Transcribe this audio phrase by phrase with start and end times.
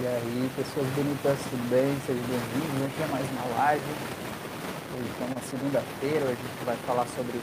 [0.00, 1.92] E aí, pessoas bonitas, tudo bem?
[2.08, 2.80] Sejam bem-vindos.
[2.80, 3.92] Hoje é mais uma live.
[4.96, 7.36] Hoje é uma segunda-feira, a gente vai falar sobre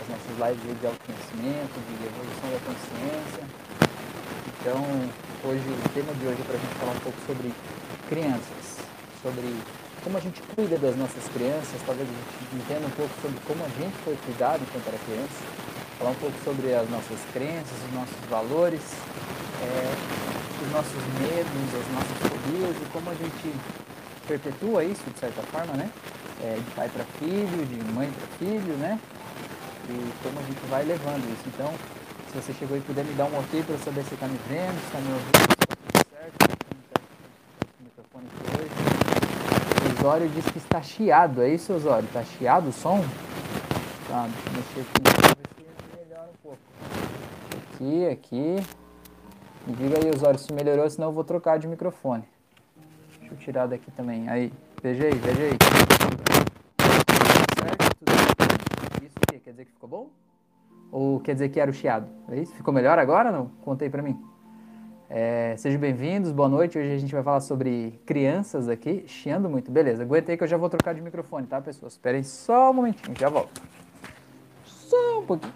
[0.00, 3.44] as nossas lives de autoconhecimento, de evolução da consciência.
[4.48, 4.80] Então,
[5.44, 7.52] hoje, o tema de hoje é para a gente falar um pouco sobre
[8.08, 8.64] crianças,
[9.20, 9.48] sobre
[10.00, 13.60] como a gente cuida das nossas crianças, talvez a gente entenda um pouco sobre como
[13.60, 15.36] a gente foi cuidado enquanto era criança,
[16.00, 18.80] falar um pouco sobre as nossas crenças, os nossos valores,
[19.60, 23.54] é, os nossos medos, as nossas fobias e como a gente
[24.26, 25.90] perpetua isso de certa forma, né?
[26.42, 28.98] É, de pai para filho, de mãe para filho, né?
[29.88, 31.44] E como a gente vai levando isso.
[31.46, 31.72] Então,
[32.30, 34.78] se você chegou e puder me dar um ok para saber se está me vendo,
[34.80, 37.00] se está me ouvindo, se está tudo certo, tá
[37.78, 38.74] o microfone aqui hoje.
[39.84, 42.06] O Osório disse que está chiado, é isso, Osório?
[42.06, 43.04] Está chiado o som?
[44.08, 45.02] Tá, deixa eu mexer aqui,
[45.36, 46.58] ver se melhora um pouco.
[47.74, 48.83] Aqui, aqui.
[49.66, 52.22] Diga aí, Osório, se melhorou, senão eu vou trocar de microfone.
[53.18, 54.28] Deixa eu tirar daqui também.
[54.28, 55.56] Aí, veja aí, veja aí.
[57.58, 59.02] Certo?
[59.02, 60.10] Isso aqui, quer dizer que ficou bom?
[60.92, 62.06] Ou quer dizer que era o chiado?
[62.28, 62.54] É isso?
[62.54, 63.46] Ficou melhor agora não?
[63.64, 64.22] Contei pra mim.
[65.08, 66.78] É, sejam bem-vindos, boa noite.
[66.78, 69.70] Hoje a gente vai falar sobre crianças aqui, chiando muito.
[69.70, 71.94] Beleza, aguenta aí que eu já vou trocar de microfone, tá, pessoas?
[71.94, 73.62] Esperem só um momentinho, já volto.
[74.66, 75.54] Só um pouquinho.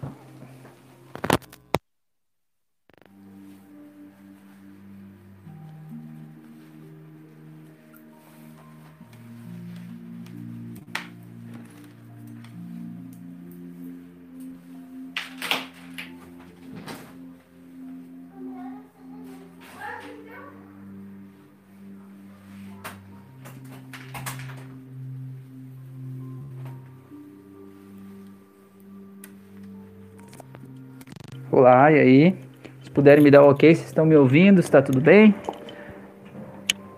[31.91, 32.35] E aí?
[32.83, 35.33] Se puderem me dar um ok, vocês estão me ouvindo, está tudo bem?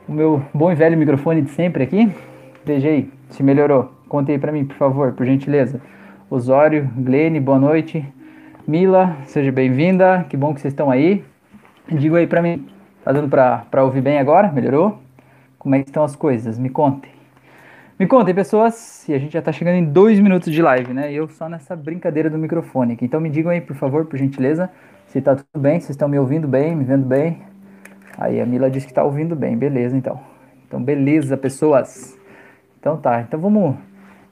[0.06, 2.12] O meu bom e velho microfone de sempre aqui.
[2.66, 3.90] Veja aí, se melhorou.
[4.10, 5.80] Conte aí para mim, por favor, por gentileza.
[6.30, 8.06] Osório, Glene, boa noite.
[8.68, 10.26] Mila, seja bem-vinda.
[10.30, 11.24] Que bom que vocês estão aí.
[11.90, 12.68] Diga aí para mim,
[13.04, 14.52] tá dando para ouvir bem agora?
[14.52, 15.00] Melhorou?
[15.58, 16.60] Como é que estão as coisas?
[16.60, 17.21] Me contem.
[18.02, 21.14] Me contem, pessoas, e a gente já está chegando em dois minutos de live, né?
[21.14, 22.98] E eu só nessa brincadeira do microfone.
[23.00, 24.72] Então me digam aí, por favor, por gentileza,
[25.06, 27.44] se está tudo bem, se estão me ouvindo bem, me vendo bem.
[28.18, 30.20] Aí a Mila disse que está ouvindo bem, beleza então.
[30.68, 32.18] Então beleza, pessoas.
[32.80, 33.76] Então tá, então vamos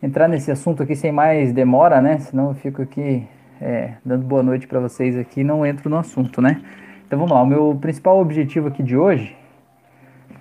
[0.02, 2.18] entrar nesse assunto aqui sem mais demora, né?
[2.18, 3.28] Senão eu fico aqui
[3.62, 6.59] é, dando boa noite para vocês aqui não entro no assunto, né?
[7.06, 9.38] Então vamos lá, o meu principal objetivo aqui de hoje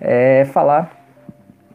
[0.01, 0.98] é falar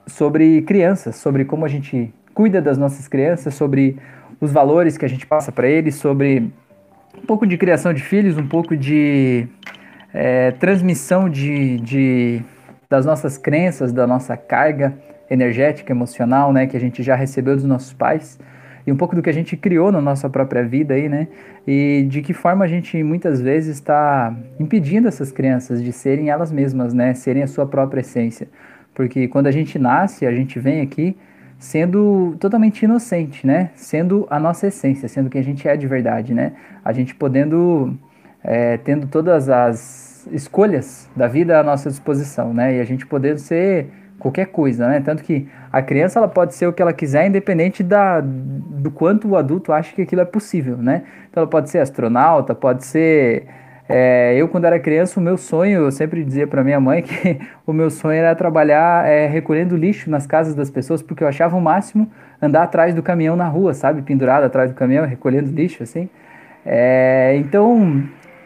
[0.06, 3.96] sobre crianças, sobre como a gente cuida das nossas crianças, sobre
[4.40, 6.50] os valores que a gente passa para eles, sobre
[7.16, 9.46] um pouco de criação de filhos, um pouco de
[10.12, 12.42] é, transmissão de, de,
[12.88, 14.94] das nossas crenças, da nossa carga
[15.30, 18.38] energética, emocional, né, que a gente já recebeu dos nossos pais
[18.86, 21.28] e um pouco do que a gente criou na nossa própria vida aí, né?
[21.66, 26.52] E de que forma a gente muitas vezes está impedindo essas crianças de serem elas
[26.52, 27.14] mesmas, né?
[27.14, 28.46] Serem a sua própria essência.
[28.94, 31.16] Porque quando a gente nasce, a gente vem aqui
[31.58, 33.70] sendo totalmente inocente, né?
[33.74, 36.52] Sendo a nossa essência, sendo quem a gente é de verdade, né?
[36.84, 37.96] A gente podendo,
[38.42, 42.76] é, tendo todas as escolhas da vida à nossa disposição, né?
[42.76, 43.88] E a gente podendo ser
[44.18, 45.00] qualquer coisa, né?
[45.00, 49.28] Tanto que a criança ela pode ser o que ela quiser, independente da, do quanto
[49.28, 51.02] o adulto acha que aquilo é possível, né?
[51.30, 53.46] Então ela pode ser astronauta, pode ser
[53.88, 57.38] é, eu, quando era criança, o meu sonho, eu sempre dizia para minha mãe que
[57.66, 61.56] o meu sonho era trabalhar é, recolhendo lixo nas casas das pessoas, porque eu achava
[61.56, 64.02] o máximo andar atrás do caminhão na rua, sabe?
[64.02, 66.08] Pendurado atrás do caminhão, recolhendo lixo, assim.
[66.64, 68.02] É, então,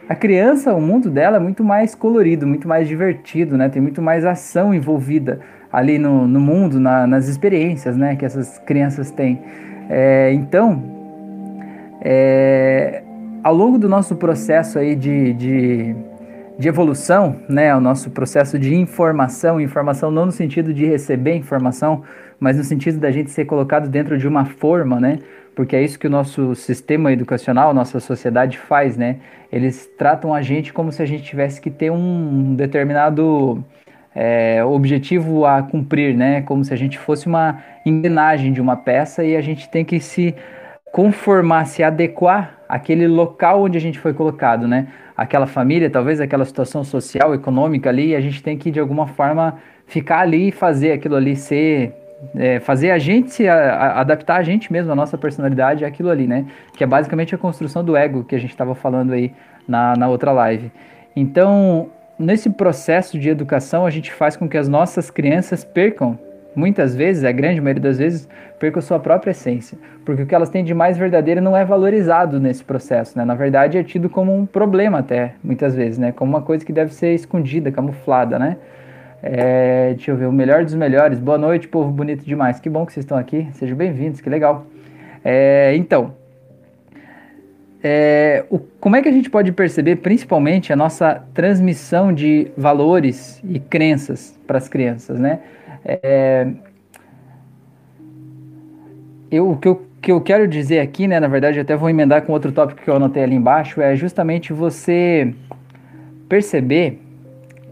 [0.09, 3.69] a criança, o mundo dela é muito mais colorido, muito mais divertido, né?
[3.69, 5.39] Tem muito mais ação envolvida
[5.71, 8.15] ali no, no mundo, na, nas experiências, né?
[8.17, 9.41] Que essas crianças têm.
[9.89, 10.83] É, então,
[12.01, 13.03] é,
[13.43, 15.95] ao longo do nosso processo aí de, de,
[16.57, 22.03] de, evolução, né, o nosso processo de informação, informação não no sentido de receber informação,
[22.39, 25.19] mas no sentido da gente ser colocado dentro de uma forma, né,
[25.55, 29.17] porque é isso que o nosso sistema educacional, nossa sociedade faz, né,
[29.51, 33.63] eles tratam a gente como se a gente tivesse que ter um determinado
[34.13, 39.23] é, objetivo a cumprir, né, como se a gente fosse uma engrenagem de uma peça
[39.23, 40.35] e a gente tem que se
[40.91, 44.87] conformar, se adequar àquele local onde a gente foi colocado, né?
[45.17, 49.57] Aquela família, talvez aquela situação social, econômica ali, a gente tem que de alguma forma
[49.87, 51.95] ficar ali e fazer aquilo ali ser
[52.35, 56.09] é, fazer a gente se a, a, adaptar a gente mesmo, a nossa personalidade àquilo
[56.09, 56.45] ali, né?
[56.75, 59.33] Que é basicamente a construção do ego que a gente estava falando aí
[59.67, 60.71] na, na outra live.
[61.15, 61.89] Então,
[62.19, 66.19] nesse processo de educação, a gente faz com que as nossas crianças percam,
[66.55, 68.27] muitas vezes, a grande maioria das vezes,
[68.59, 69.77] percam sua própria essência.
[70.05, 73.23] Porque o que elas têm de mais verdadeiro não é valorizado nesse processo, né?
[73.23, 76.11] Na verdade, é tido como um problema até, muitas vezes, né?
[76.11, 78.57] Como uma coisa que deve ser escondida, camuflada, né?
[79.21, 81.19] É, deixa eu ver, o melhor dos melhores.
[81.19, 82.59] Boa noite, povo bonito demais.
[82.59, 83.47] Que bom que vocês estão aqui.
[83.53, 84.65] Sejam bem-vindos, que legal.
[85.23, 86.13] É, então,
[87.83, 93.41] é, o, como é que a gente pode perceber, principalmente, a nossa transmissão de valores
[93.43, 95.39] e crenças para as crianças, né?
[96.03, 96.47] É,
[99.31, 102.23] eu, o que eu, que eu quero dizer aqui, né, na verdade, até vou emendar
[102.23, 105.33] com outro tópico que eu anotei ali embaixo, é justamente você
[106.27, 106.99] perceber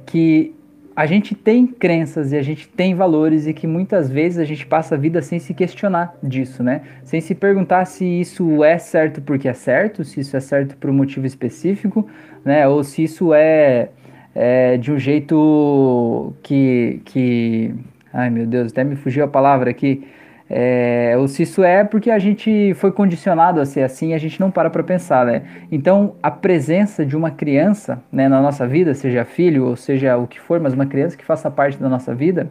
[0.06, 0.56] que
[0.98, 4.66] a gente tem crenças e a gente tem valores e que muitas vezes a gente
[4.66, 6.82] passa a vida sem se questionar disso, né?
[7.04, 10.90] Sem se perguntar se isso é certo porque é certo, se isso é certo por
[10.90, 12.10] um motivo específico,
[12.44, 12.68] né?
[12.68, 13.90] Ou se isso é,
[14.34, 17.76] é de um jeito que, que.
[18.14, 20.08] Ai meu Deus, até me fugiu a palavra aqui
[20.50, 24.40] é, ou se isso é porque a gente foi condicionado a ser assim a gente
[24.40, 25.44] não para para pensar, né?
[25.70, 30.26] Então, a presença de uma criança né, na nossa vida, seja filho ou seja o
[30.26, 32.50] que for, mas uma criança que faça parte da nossa vida,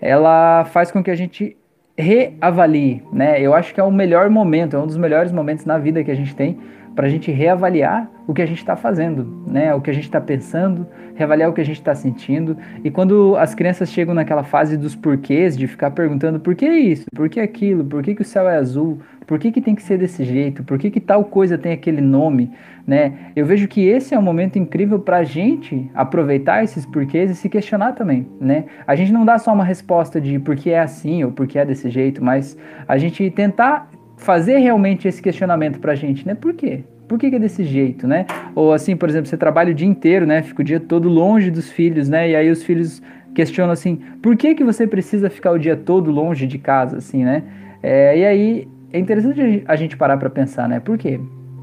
[0.00, 1.56] ela faz com que a gente
[1.96, 3.40] reavalie, né?
[3.40, 6.10] Eu acho que é o melhor momento, é um dos melhores momentos na vida que
[6.10, 6.58] a gente tem
[6.98, 9.72] para a gente reavaliar o que a gente está fazendo, né?
[9.72, 10.84] O que a gente está pensando,
[11.14, 12.56] reavaliar o que a gente está sentindo.
[12.82, 17.06] E quando as crianças chegam naquela fase dos porquês, de ficar perguntando por que isso,
[17.14, 18.98] por que aquilo, por que, que o céu é azul,
[19.28, 22.00] por que, que tem que ser desse jeito, por que, que tal coisa tem aquele
[22.00, 22.50] nome,
[22.84, 23.30] né?
[23.36, 27.36] Eu vejo que esse é um momento incrível para a gente aproveitar esses porquês e
[27.36, 28.64] se questionar também, né?
[28.84, 31.60] A gente não dá só uma resposta de por que é assim ou por que
[31.60, 32.58] é desse jeito, mas
[32.88, 36.34] a gente tentar fazer realmente esse questionamento pra gente, né?
[36.34, 36.84] Por quê?
[37.08, 38.26] Por que, que, é desse jeito, né?
[38.54, 40.42] Ou assim, por exemplo, você trabalha o dia inteiro, né?
[40.42, 42.30] Fica o dia todo longe dos filhos, né?
[42.30, 43.02] E aí os filhos
[43.34, 47.24] questionam assim, por que que você precisa ficar o dia todo longe de casa, assim,
[47.24, 47.44] né?
[47.82, 50.80] É, e aí é interessante a gente parar para pensar, né?
[50.80, 51.18] Por quê?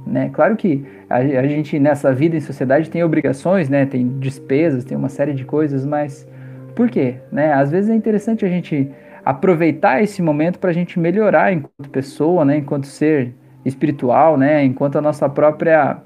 [0.07, 0.29] Né?
[0.31, 3.85] Claro que a, a, gente nessa vida em sociedade tem obrigações, né?
[3.85, 6.27] Tem despesas, tem uma série de coisas, mas
[6.75, 7.15] por quê?
[7.31, 7.53] Né?
[7.53, 8.89] Às vezes é interessante a gente
[9.25, 13.33] aproveitar esse momento para a gente melhorar enquanto pessoa, né, enquanto ser
[13.65, 15.97] espiritual, né, enquanto a nossa própria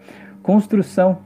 [0.42, 1.18] construção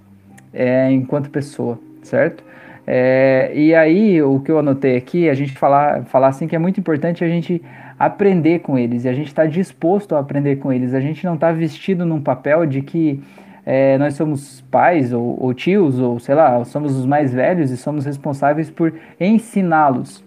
[0.52, 2.44] é, enquanto pessoa, certo?
[2.86, 6.60] É, e aí, o que eu anotei aqui, a gente falar, falar assim que é
[6.60, 7.62] muito importante a gente
[7.98, 11.36] aprender com eles, e a gente está disposto a aprender com eles, a gente não
[11.36, 13.22] está vestido num papel de que
[13.66, 17.78] é, nós somos pais ou, ou tios, ou sei lá, somos os mais velhos e
[17.78, 20.24] somos responsáveis por ensiná-los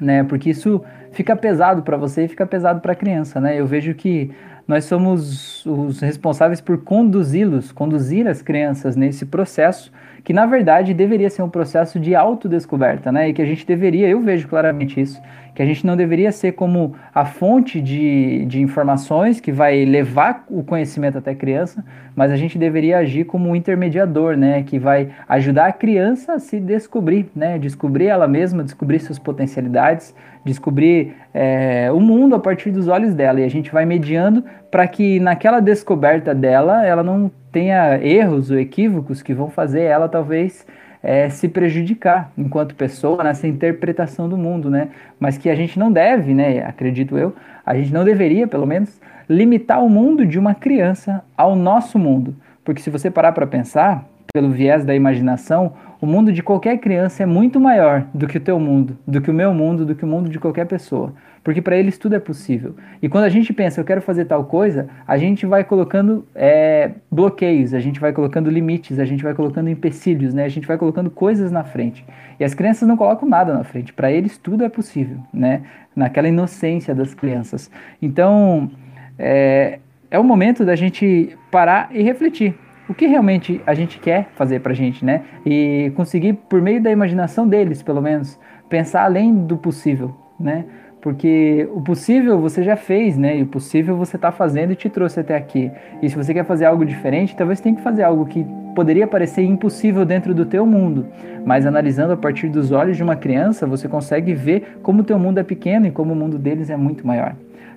[0.00, 0.24] né?
[0.24, 0.82] Porque isso
[1.12, 3.58] fica pesado para você e fica pesado para a criança, né?
[3.58, 4.30] Eu vejo que
[4.66, 9.92] nós somos os responsáveis por conduzi-los, conduzir as crianças nesse processo,
[10.26, 13.28] que na verdade deveria ser um processo de autodescoberta, né?
[13.28, 15.22] E que a gente deveria, eu vejo claramente isso,
[15.54, 20.44] que a gente não deveria ser como a fonte de, de informações que vai levar
[20.50, 21.84] o conhecimento até a criança,
[22.16, 26.38] mas a gente deveria agir como um intermediador, né, que vai ajudar a criança a
[26.40, 30.12] se descobrir, né, descobrir ela mesma, descobrir suas potencialidades,
[30.44, 34.88] descobrir é, o mundo a partir dos olhos dela, e a gente vai mediando para
[34.88, 40.66] que naquela descoberta dela ela não tenha erros ou equívocos que vão fazer ela talvez
[41.02, 44.88] é, se prejudicar enquanto pessoa nessa interpretação do mundo, né?
[45.18, 46.62] Mas que a gente não deve, né?
[46.66, 51.56] Acredito eu, a gente não deveria, pelo menos, limitar o mundo de uma criança ao
[51.56, 56.42] nosso mundo, porque se você parar para pensar, pelo viés da imaginação, o mundo de
[56.42, 59.86] qualquer criança é muito maior do que o teu mundo, do que o meu mundo,
[59.86, 61.14] do que o mundo de qualquer pessoa
[61.46, 62.74] porque para eles tudo é possível.
[63.00, 66.90] E quando a gente pensa, eu quero fazer tal coisa, a gente vai colocando é,
[67.08, 70.42] bloqueios, a gente vai colocando limites, a gente vai colocando empecilhos, né?
[70.42, 72.04] A gente vai colocando coisas na frente.
[72.40, 73.92] E as crianças não colocam nada na frente.
[73.92, 75.62] Para eles tudo é possível, né?
[75.94, 77.70] Naquela inocência das crianças.
[78.02, 78.68] Então,
[79.16, 79.78] é,
[80.10, 82.56] é o momento da gente parar e refletir
[82.88, 85.22] o que realmente a gente quer fazer pra gente, né?
[85.46, 88.36] E conseguir, por meio da imaginação deles, pelo menos,
[88.68, 90.64] pensar além do possível, né?
[91.06, 93.38] Porque o possível você já fez, né?
[93.38, 95.70] E o possível você está fazendo e te trouxe até aqui.
[96.02, 98.44] E se você quer fazer algo diferente, talvez tenha que fazer algo que
[98.74, 101.06] poderia parecer impossível dentro do teu mundo.
[101.44, 105.16] Mas analisando a partir dos olhos de uma criança, você consegue ver como o teu
[105.16, 107.36] mundo é pequeno e como o mundo deles é muito maior,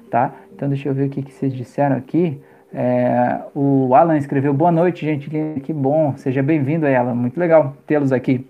[0.10, 0.34] tá?
[0.56, 2.42] Então deixa eu ver o que, que vocês disseram aqui.
[2.74, 5.30] É, o Alan escreveu boa noite, gente.
[5.60, 6.18] Que, bom.
[6.18, 7.14] Seja bem-vindo, ela.
[7.14, 8.44] Muito legal tê-los aqui.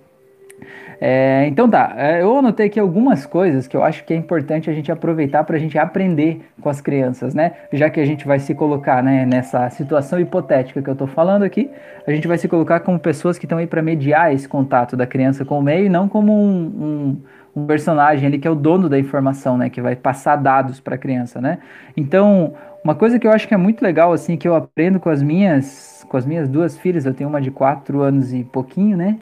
[1.02, 4.70] É, então tá, é, eu anotei aqui algumas coisas que eu acho que é importante
[4.70, 7.54] a gente aproveitar para a gente aprender com as crianças, né?
[7.72, 11.44] Já que a gente vai se colocar né, nessa situação hipotética que eu tô falando
[11.44, 11.70] aqui,
[12.06, 15.08] a gente vai se colocar como pessoas que estão aí para mediar esse contato da
[15.08, 17.18] criança com o meio e não como um,
[17.56, 19.70] um, um, personagem ali que é o dono da informação, né?
[19.70, 21.60] Que vai passar dados para a criança, né?
[21.96, 22.54] Então,
[22.84, 25.24] uma coisa que eu acho que é muito legal, assim, que eu aprendo com as
[25.24, 29.18] minhas, com as minhas duas filhas, eu tenho uma de 4 anos e pouquinho, né?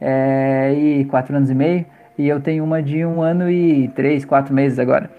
[0.00, 1.84] É, e quatro anos e meio,
[2.16, 5.10] e eu tenho uma de um ano e três, quatro meses agora.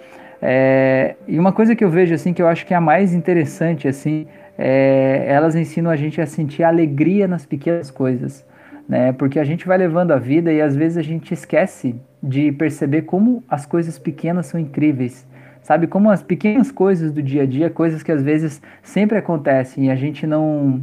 [0.42, 3.14] É, e uma coisa que eu vejo assim que eu acho que é a mais
[3.14, 4.26] interessante assim,
[4.58, 8.46] é, elas ensinam a gente a sentir alegria nas pequenas coisas,
[8.90, 9.12] né?
[9.14, 13.04] Porque a gente vai levando a vida e às vezes a gente esquece de perceber
[13.04, 15.28] como as coisas pequenas são incríveis.
[15.62, 19.86] Sabe como as pequenas coisas do dia a dia, coisas que às vezes sempre acontecem
[19.86, 20.82] e a gente não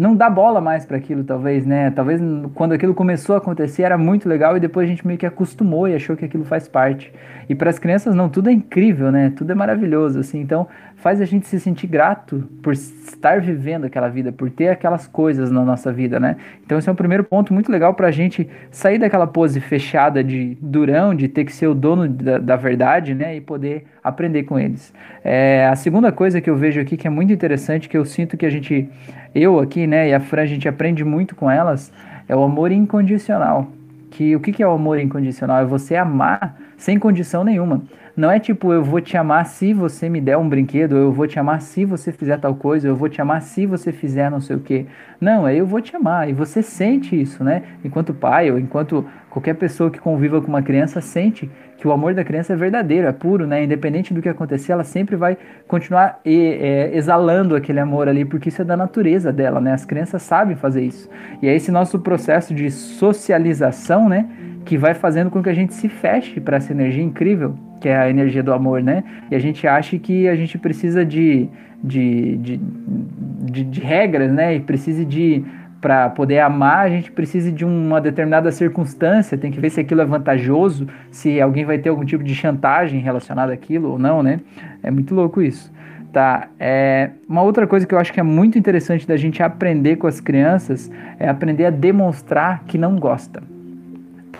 [0.00, 1.90] não dá bola mais para aquilo, talvez, né?
[1.90, 2.20] Talvez
[2.54, 5.86] quando aquilo começou a acontecer era muito legal e depois a gente meio que acostumou
[5.86, 7.12] e achou que aquilo faz parte.
[7.48, 9.32] E para as crianças não, tudo é incrível, né?
[9.36, 10.40] Tudo é maravilhoso, assim.
[10.40, 10.66] Então
[11.02, 15.50] faz a gente se sentir grato por estar vivendo aquela vida, por ter aquelas coisas
[15.50, 16.36] na nossa vida, né?
[16.64, 20.22] Então esse é um primeiro ponto muito legal para a gente sair daquela pose fechada
[20.22, 23.36] de durão, de ter que ser o dono da, da verdade, né?
[23.36, 24.92] E poder aprender com eles.
[25.24, 28.36] É, a segunda coisa que eu vejo aqui que é muito interessante, que eu sinto
[28.36, 28.88] que a gente
[29.34, 31.92] eu aqui, né, e a Fran, a gente aprende muito com elas,
[32.28, 33.68] é o amor incondicional.
[34.10, 35.62] Que o que, que é o amor incondicional?
[35.62, 37.82] É você amar sem condição nenhuma.
[38.16, 41.26] Não é tipo, eu vou te amar se você me der um brinquedo, eu vou
[41.26, 44.40] te amar se você fizer tal coisa, eu vou te amar se você fizer não
[44.40, 44.86] sei o que.
[45.20, 46.28] Não, é eu vou te amar.
[46.28, 47.62] E você sente isso, né?
[47.84, 52.12] Enquanto pai ou enquanto qualquer pessoa que conviva com uma criança sente que o amor
[52.12, 53.64] da criança é verdadeiro, é puro, né?
[53.64, 58.60] Independente do que acontecer, ela sempre vai continuar é, exalando aquele amor ali, porque isso
[58.60, 59.72] é da natureza dela, né?
[59.72, 61.08] As crianças sabem fazer isso.
[61.40, 64.28] E é esse nosso processo de socialização, né?
[64.66, 67.96] Que vai fazendo com que a gente se feche para essa energia incrível, que é
[67.96, 69.02] a energia do amor, né?
[69.30, 71.48] E a gente acha que a gente precisa de,
[71.82, 74.56] de, de, de, de regras, né?
[74.56, 75.42] E precisa de
[75.80, 80.02] para poder amar, a gente precisa de uma determinada circunstância, tem que ver se aquilo
[80.02, 84.40] é vantajoso, se alguém vai ter algum tipo de chantagem relacionada àquilo ou não, né?
[84.82, 85.72] É muito louco isso.
[86.12, 89.96] Tá, é, uma outra coisa que eu acho que é muito interessante da gente aprender
[89.96, 93.42] com as crianças é aprender a demonstrar que não gosta.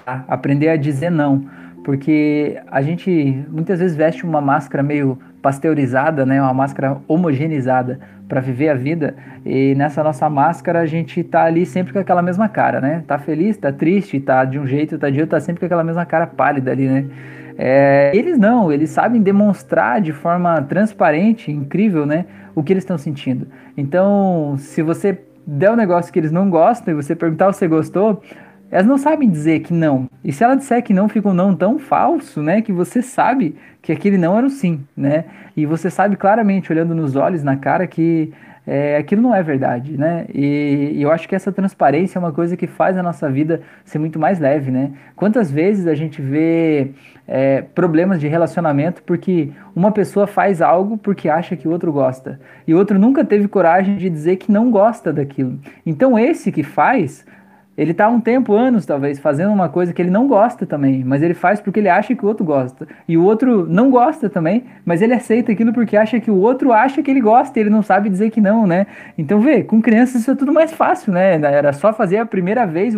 [0.04, 0.24] Tá?
[0.26, 1.44] Aprender a dizer não.
[1.84, 8.40] Porque a gente muitas vezes veste uma máscara meio pasteurizada, né, uma máscara homogeneizada para
[8.40, 9.16] viver a vida.
[9.44, 13.02] E nessa nossa máscara a gente tá ali sempre com aquela mesma cara, né?
[13.06, 15.82] Tá feliz, tá triste, tá de um jeito, tá de outro, tá sempre com aquela
[15.82, 17.06] mesma cara pálida ali, né?
[17.58, 22.24] É, eles não, eles sabem demonstrar de forma transparente, incrível, né?
[22.54, 23.48] O que eles estão sentindo.
[23.76, 27.68] Então, se você der um negócio que eles não gostam e você perguntar se você
[27.68, 28.22] gostou,
[28.70, 30.08] elas não sabem dizer que não.
[30.22, 32.62] E se ela disser que não, fica um não tão falso, né?
[32.62, 35.24] Que você sabe que aquele não era o sim, né?
[35.56, 38.32] E você sabe claramente, olhando nos olhos, na cara, que
[38.66, 40.26] é, aquilo não é verdade, né?
[40.32, 43.62] E, e, eu acho que essa transparência é uma coisa que faz a nossa vida
[43.84, 44.92] ser muito mais leve, né?
[45.16, 46.92] Quantas vezes a gente vê
[47.26, 52.38] é, problemas de relacionamento porque uma pessoa faz algo porque acha que o outro gosta
[52.66, 55.58] e o outro nunca teve coragem de dizer que não gosta daquilo.
[55.84, 57.24] Então esse que faz
[57.80, 61.22] ele está um tempo, anos talvez, fazendo uma coisa que ele não gosta também, mas
[61.22, 62.86] ele faz porque ele acha que o outro gosta.
[63.08, 66.74] E o outro não gosta também, mas ele aceita aquilo porque acha que o outro
[66.74, 68.86] acha que ele gosta e ele não sabe dizer que não, né?
[69.16, 71.40] Então, vê, com crianças isso é tudo mais fácil, né?
[71.40, 72.92] Era só fazer a primeira vez,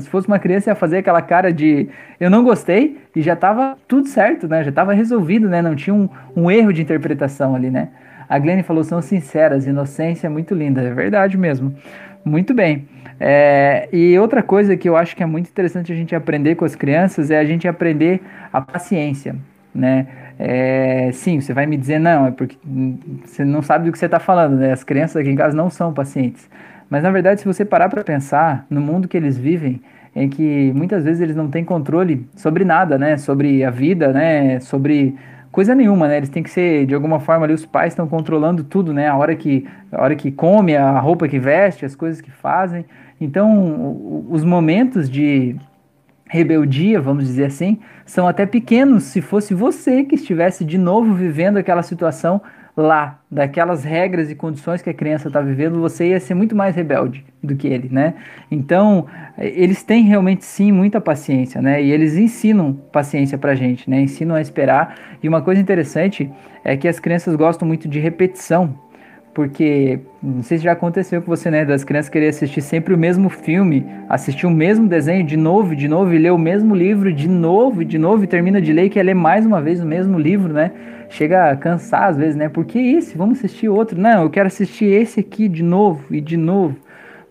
[0.00, 3.78] se fosse uma criança ia fazer aquela cara de eu não gostei e já estava
[3.86, 4.64] tudo certo, né?
[4.64, 5.62] Já estava resolvido, né?
[5.62, 7.90] Não tinha um, um erro de interpretação ali, né?
[8.28, 11.72] A Glenn falou, são sinceras, inocência é muito linda, é verdade mesmo.
[12.26, 12.88] Muito bem.
[13.20, 16.64] É, e outra coisa que eu acho que é muito interessante a gente aprender com
[16.64, 18.20] as crianças é a gente aprender
[18.52, 19.36] a paciência,
[19.72, 20.08] né?
[20.36, 22.58] É, sim, você vai me dizer não, é porque
[23.24, 24.72] você não sabe do que você está falando, né?
[24.72, 26.50] As crianças aqui em casa não são pacientes.
[26.90, 29.80] Mas na verdade, se você parar para pensar no mundo que eles vivem,
[30.14, 33.16] em que muitas vezes eles não têm controle sobre nada, né?
[33.18, 34.58] Sobre a vida, né?
[34.58, 35.14] Sobre
[35.56, 36.18] coisa nenhuma, né?
[36.18, 39.08] Eles têm que ser, de alguma forma, ali os pais estão controlando tudo, né?
[39.08, 42.84] A hora que, a hora que come, a roupa que veste, as coisas que fazem.
[43.18, 45.56] Então, os momentos de
[46.28, 51.56] rebeldia, vamos dizer assim, são até pequenos se fosse você que estivesse de novo vivendo
[51.56, 52.42] aquela situação
[52.76, 56.76] lá, daquelas regras e condições que a criança está vivendo, você ia ser muito mais
[56.76, 58.14] rebelde do que ele, né?
[58.50, 59.06] Então,
[59.38, 61.82] eles têm realmente sim muita paciência, né?
[61.82, 64.02] E eles ensinam paciência pra gente, né?
[64.02, 64.94] Ensinam a esperar.
[65.22, 66.30] E uma coisa interessante
[66.62, 68.86] é que as crianças gostam muito de repetição
[69.36, 71.62] porque não sei se já aconteceu com você, né?
[71.62, 75.86] Das crianças querer assistir sempre o mesmo filme, assistir o mesmo desenho de novo, de
[75.86, 78.88] novo, e ler o mesmo livro de novo, de novo, e termina de ler e
[78.88, 80.70] quer ler mais uma vez o mesmo livro, né?
[81.08, 82.48] Chega a cansar às vezes, né?
[82.48, 83.16] Por que esse?
[83.16, 83.98] Vamos assistir outro.
[84.00, 86.76] Não, eu quero assistir esse aqui de novo e de novo.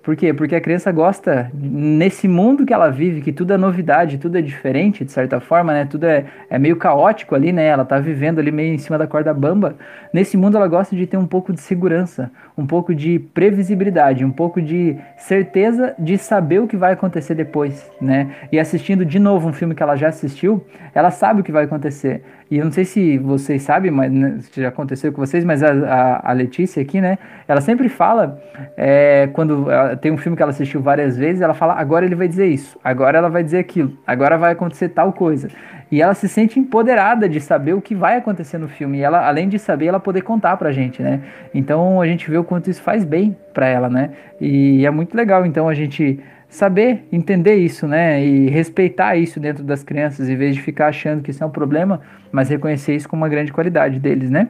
[0.05, 0.31] Por quê?
[0.31, 4.41] Porque a criança gosta, nesse mundo que ela vive, que tudo é novidade, tudo é
[4.41, 5.83] diferente, de certa forma, né?
[5.83, 7.65] Tudo é, é meio caótico ali, né?
[7.65, 9.75] Ela tá vivendo ali meio em cima da corda bamba.
[10.13, 14.31] Nesse mundo ela gosta de ter um pouco de segurança, um pouco de previsibilidade, um
[14.31, 18.29] pouco de certeza de saber o que vai acontecer depois, né?
[18.51, 20.63] E assistindo de novo um filme que ela já assistiu,
[20.93, 22.23] ela sabe o que vai acontecer.
[22.49, 25.63] E eu não sei se vocês sabem, mas né, se já aconteceu com vocês, mas
[25.63, 27.17] a, a, a Letícia aqui, né?
[27.47, 28.39] Ela sempre fala,
[28.77, 32.13] é, quando ela, tem um filme que ela assistiu várias vezes, ela fala, agora ele
[32.13, 35.49] vai dizer isso, agora ela vai dizer aquilo, agora vai acontecer tal coisa.
[35.91, 38.97] E ela se sente empoderada de saber o que vai acontecer no filme.
[38.97, 41.21] E ela, além de saber, ela poder contar pra gente, né?
[41.53, 44.11] Então a gente vê o quanto isso faz bem pra ela, né?
[44.41, 46.19] E é muito legal, então, a gente
[46.55, 48.23] saber entender isso, né?
[48.25, 51.51] E respeitar isso dentro das crianças, em vez de ficar achando que isso é um
[51.51, 51.99] problema,
[52.31, 54.49] mas reconhecer isso como uma grande qualidade deles, né?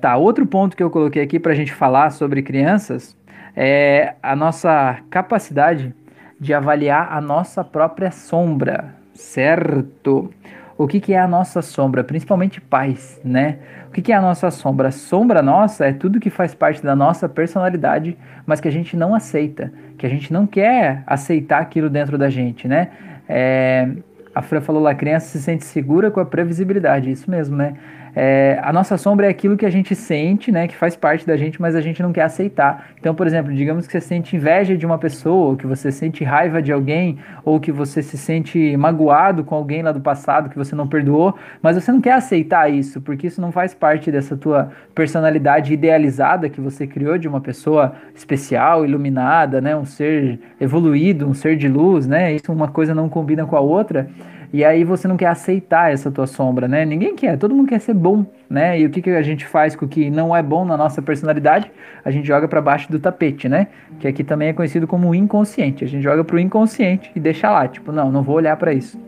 [0.00, 3.16] Tá, outro ponto que eu coloquei aqui para a gente falar sobre crianças
[3.54, 5.92] é a nossa capacidade
[6.38, 10.32] de avaliar a nossa própria sombra, certo?
[10.80, 12.02] O que, que é a nossa sombra?
[12.02, 13.58] Principalmente pais, né?
[13.86, 14.88] O que, que é a nossa sombra?
[14.88, 18.96] A sombra nossa é tudo que faz parte da nossa personalidade, mas que a gente
[18.96, 22.88] não aceita, que a gente não quer aceitar aquilo dentro da gente, né?
[23.28, 23.90] É,
[24.34, 27.74] a Fran falou lá, a criança se sente segura com a previsibilidade, isso mesmo, né?
[28.14, 31.36] É, a nossa sombra é aquilo que a gente sente, né, que faz parte da
[31.36, 32.90] gente, mas a gente não quer aceitar.
[32.98, 36.24] Então, por exemplo, digamos que você sente inveja de uma pessoa, ou que você sente
[36.24, 40.56] raiva de alguém, ou que você se sente magoado com alguém lá do passado que
[40.56, 44.36] você não perdoou, mas você não quer aceitar isso, porque isso não faz parte dessa
[44.36, 51.26] tua personalidade idealizada que você criou de uma pessoa especial, iluminada, né, um ser evoluído,
[51.26, 52.34] um ser de luz, né?
[52.34, 54.08] Isso uma coisa não combina com a outra.
[54.52, 56.84] E aí você não quer aceitar essa tua sombra, né?
[56.84, 58.80] Ninguém quer, todo mundo quer ser bom, né?
[58.80, 61.00] E o que, que a gente faz com o que não é bom na nossa
[61.00, 61.70] personalidade?
[62.04, 63.68] A gente joga para baixo do tapete, né?
[64.00, 65.84] Que aqui também é conhecido como inconsciente.
[65.84, 69.00] A gente joga pro inconsciente e deixa lá, tipo, não, não vou olhar para isso.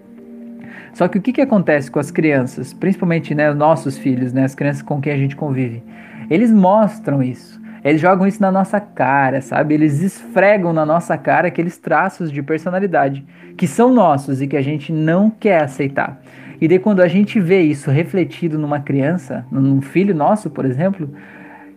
[0.95, 4.55] Só que o que, que acontece com as crianças, principalmente né, nossos filhos, né, as
[4.55, 5.83] crianças com quem a gente convive?
[6.31, 7.61] Eles mostram isso.
[7.85, 9.75] Eles jogam isso na nossa cara, sabe?
[9.75, 13.25] Eles esfregam na nossa cara aqueles traços de personalidade
[13.57, 16.21] que são nossos e que a gente não quer aceitar.
[16.61, 21.11] E daí quando a gente vê isso refletido numa criança, num filho nosso, por exemplo,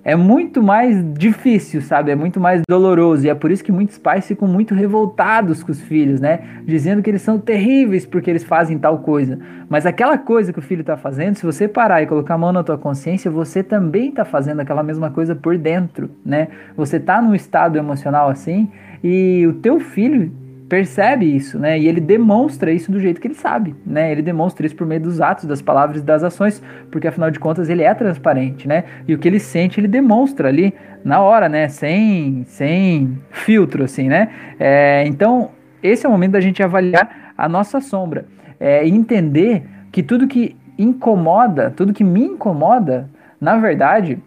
[0.06, 2.12] é muito mais difícil, sabe?
[2.12, 3.26] É muito mais doloroso.
[3.26, 6.42] E é por isso que muitos pais ficam muito revoltados com os filhos, né?
[6.64, 9.40] Dizendo que eles são terríveis porque eles fazem tal coisa.
[9.68, 12.52] Mas aquela coisa que o filho está fazendo, se você parar e colocar a mão
[12.52, 16.50] na tua consciência, você também está fazendo aquela mesma coisa por dentro, né?
[16.78, 18.70] Você está num estado emocional assim
[19.04, 20.32] e o teu filho
[20.68, 21.78] percebe isso, né?
[21.80, 24.12] E ele demonstra isso do jeito que ele sabe, né?
[24.12, 27.40] Ele demonstra isso por meio dos atos, das palavras e das ações, porque afinal de
[27.40, 28.84] contas ele é transparente, né?
[29.08, 30.74] E o que ele sente ele demonstra ali
[31.04, 31.68] na hora, né?
[31.68, 34.30] Sem, sem filtro, assim, né?
[34.60, 35.52] É, então
[35.84, 38.26] esse é o momento da gente avaliar a nossa sombra
[38.60, 44.22] é, entender que tudo que incomoda, tudo que me incomoda, na verdade,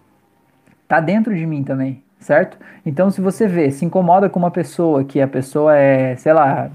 [0.87, 2.59] tá dentro de mim também, certo?
[2.85, 6.71] Então, se você vê, se incomoda com uma pessoa que a pessoa é, sei lá,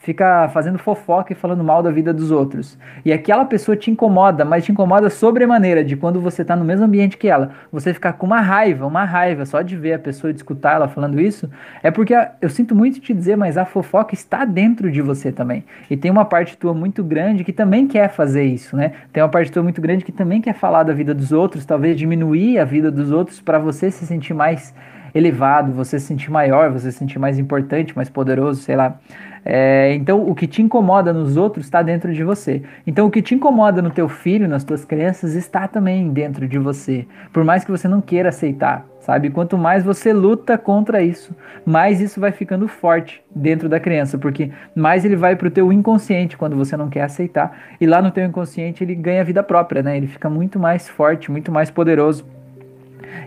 [0.00, 2.78] fica fazendo fofoca e falando mal da vida dos outros.
[3.04, 6.86] E aquela pessoa te incomoda, mas te incomoda sobremaneira de quando você está no mesmo
[6.86, 10.32] ambiente que ela, você ficar com uma raiva, uma raiva só de ver a pessoa,
[10.32, 11.50] de escutar ela falando isso,
[11.82, 15.64] é porque eu sinto muito te dizer, mas a fofoca está dentro de você também.
[15.90, 18.92] E tem uma parte tua muito grande que também quer fazer isso, né?
[19.12, 21.98] Tem uma parte tua muito grande que também quer falar da vida dos outros, talvez
[21.98, 24.74] diminuir a vida dos outros para você se sentir mais
[25.14, 28.98] elevado, você se sentir maior, você se sentir mais importante, mais poderoso, sei lá.
[29.44, 32.62] É, então, o que te incomoda nos outros está dentro de você.
[32.86, 36.58] Então, o que te incomoda no teu filho, nas tuas crianças, está também dentro de
[36.58, 37.06] você.
[37.32, 39.30] Por mais que você não queira aceitar, sabe?
[39.30, 44.50] Quanto mais você luta contra isso, mais isso vai ficando forte dentro da criança, porque
[44.74, 47.56] mais ele vai para o teu inconsciente quando você não quer aceitar.
[47.80, 49.96] E lá no teu inconsciente ele ganha vida própria, né?
[49.96, 52.24] Ele fica muito mais forte, muito mais poderoso.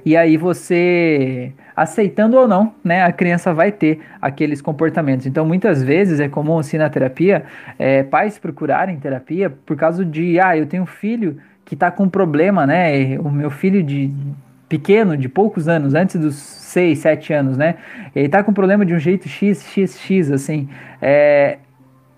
[0.06, 5.26] E aí você aceitando ou não, né, a criança vai ter aqueles comportamentos.
[5.26, 7.46] Então, muitas vezes é comum assim na terapia,
[7.80, 12.08] é, pais procurarem terapia por causa de, ah, eu tenho um filho que está com
[12.08, 14.12] problema, né, o meu filho de
[14.70, 17.76] pequeno, de poucos anos, antes dos 6, 7 anos, né,
[18.16, 20.70] ele está com problema de um jeito x, x, x, assim,
[21.02, 21.58] é,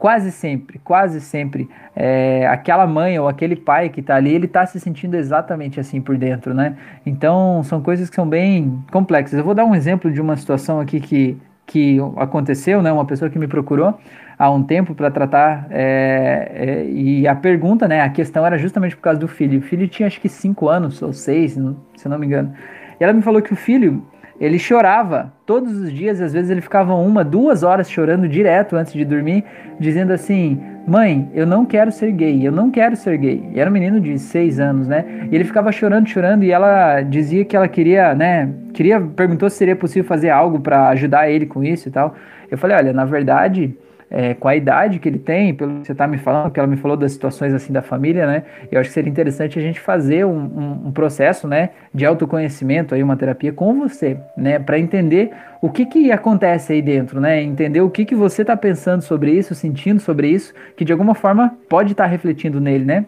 [0.05, 4.63] quase sempre, quase sempre, é, aquela mãe ou aquele pai que está ali, ele está
[4.63, 6.75] se sentindo exatamente assim por dentro, né?
[7.03, 9.39] Então, são coisas que são bem complexas.
[9.39, 12.91] Eu vou dar um exemplo de uma situação aqui que, que aconteceu, né?
[12.91, 13.97] Uma pessoa que me procurou
[14.37, 18.01] há um tempo para tratar, é, é, e a pergunta, né?
[18.01, 19.57] A questão era justamente por causa do filho.
[19.57, 21.53] O filho tinha acho que 5 anos ou 6,
[21.95, 22.53] se não me engano.
[22.99, 24.05] E ela me falou que o filho,
[24.39, 28.91] ele chorava todos os dias, às vezes ele ficava uma, duas horas chorando direto antes
[28.93, 29.43] de dormir,
[29.79, 33.49] dizendo assim: Mãe, eu não quero ser gay, eu não quero ser gay.
[33.53, 35.27] E era um menino de seis anos, né?
[35.31, 38.49] E ele ficava chorando, chorando, e ela dizia que ela queria, né?
[38.73, 42.15] Queria, perguntou se seria possível fazer algo para ajudar ele com isso e tal.
[42.51, 43.75] Eu falei: Olha, na verdade,
[44.17, 46.69] é, com a idade que ele tem, pelo que você está me falando, que ela
[46.69, 48.43] me falou das situações assim da família, né?
[48.71, 52.95] Eu acho que seria interessante a gente fazer um, um, um processo, né, de autoconhecimento
[52.95, 57.43] aí, uma terapia com você, né, para entender o que que acontece aí dentro, né?
[57.43, 61.13] Entender o que que você está pensando sobre isso, sentindo sobre isso, que de alguma
[61.13, 63.05] forma pode estar tá refletindo nele, né?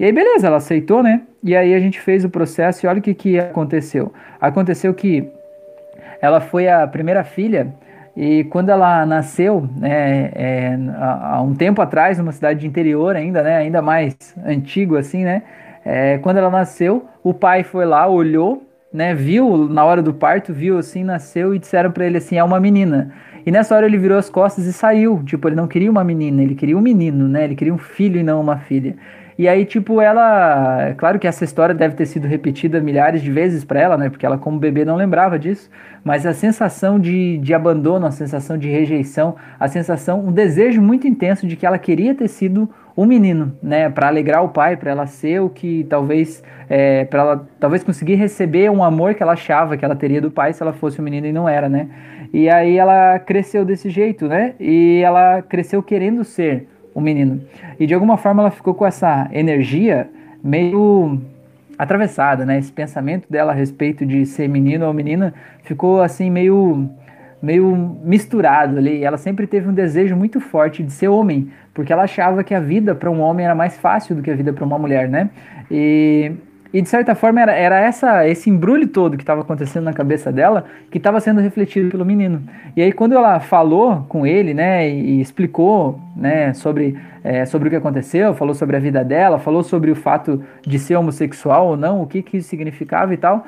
[0.00, 1.20] E aí, beleza, ela aceitou, né?
[1.44, 4.14] E aí a gente fez o processo e olha o que que aconteceu.
[4.40, 5.28] Aconteceu que
[6.22, 7.74] ela foi a primeira filha
[8.20, 13.44] e quando ela nasceu, né, é, há um tempo atrás, numa cidade de interior ainda,
[13.44, 15.44] né, ainda mais antigo assim, né,
[15.84, 20.52] é, quando ela nasceu, o pai foi lá, olhou, né, viu na hora do parto,
[20.52, 23.12] viu assim, nasceu e disseram para ele assim, é uma menina.
[23.46, 26.42] E nessa hora ele virou as costas e saiu, tipo, ele não queria uma menina,
[26.42, 28.96] ele queria um menino, né, ele queria um filho e não uma filha.
[29.38, 30.94] E aí, tipo, ela.
[30.96, 34.10] Claro que essa história deve ter sido repetida milhares de vezes para ela, né?
[34.10, 35.70] Porque ela, como bebê, não lembrava disso.
[36.02, 41.06] Mas a sensação de, de abandono, a sensação de rejeição, a sensação, um desejo muito
[41.06, 43.88] intenso de que ela queria ter sido um menino, né?
[43.88, 46.42] Para alegrar o pai, para ela ser o que talvez.
[46.68, 50.32] É, para ela talvez conseguir receber um amor que ela achava que ela teria do
[50.32, 51.88] pai se ela fosse um menino e não era, né?
[52.32, 54.54] E aí ela cresceu desse jeito, né?
[54.58, 56.66] E ela cresceu querendo ser
[56.98, 57.40] o menino.
[57.78, 60.08] E de alguma forma ela ficou com essa energia
[60.42, 61.20] meio
[61.78, 62.58] atravessada, né?
[62.58, 65.32] Esse pensamento dela a respeito de ser menino ou menina
[65.62, 66.90] ficou assim meio
[67.40, 69.04] meio misturado ali.
[69.04, 72.60] Ela sempre teve um desejo muito forte de ser homem, porque ela achava que a
[72.60, 75.30] vida para um homem era mais fácil do que a vida para uma mulher, né?
[75.70, 76.32] E
[76.72, 80.30] e de certa forma era, era essa, esse embrulho todo que estava acontecendo na cabeça
[80.30, 82.42] dela que estava sendo refletido pelo menino.
[82.76, 87.68] E aí quando ela falou com ele, né, e, e explicou, né, sobre, é, sobre
[87.68, 91.68] o que aconteceu, falou sobre a vida dela, falou sobre o fato de ser homossexual
[91.68, 93.46] ou não, o que que isso significava e tal,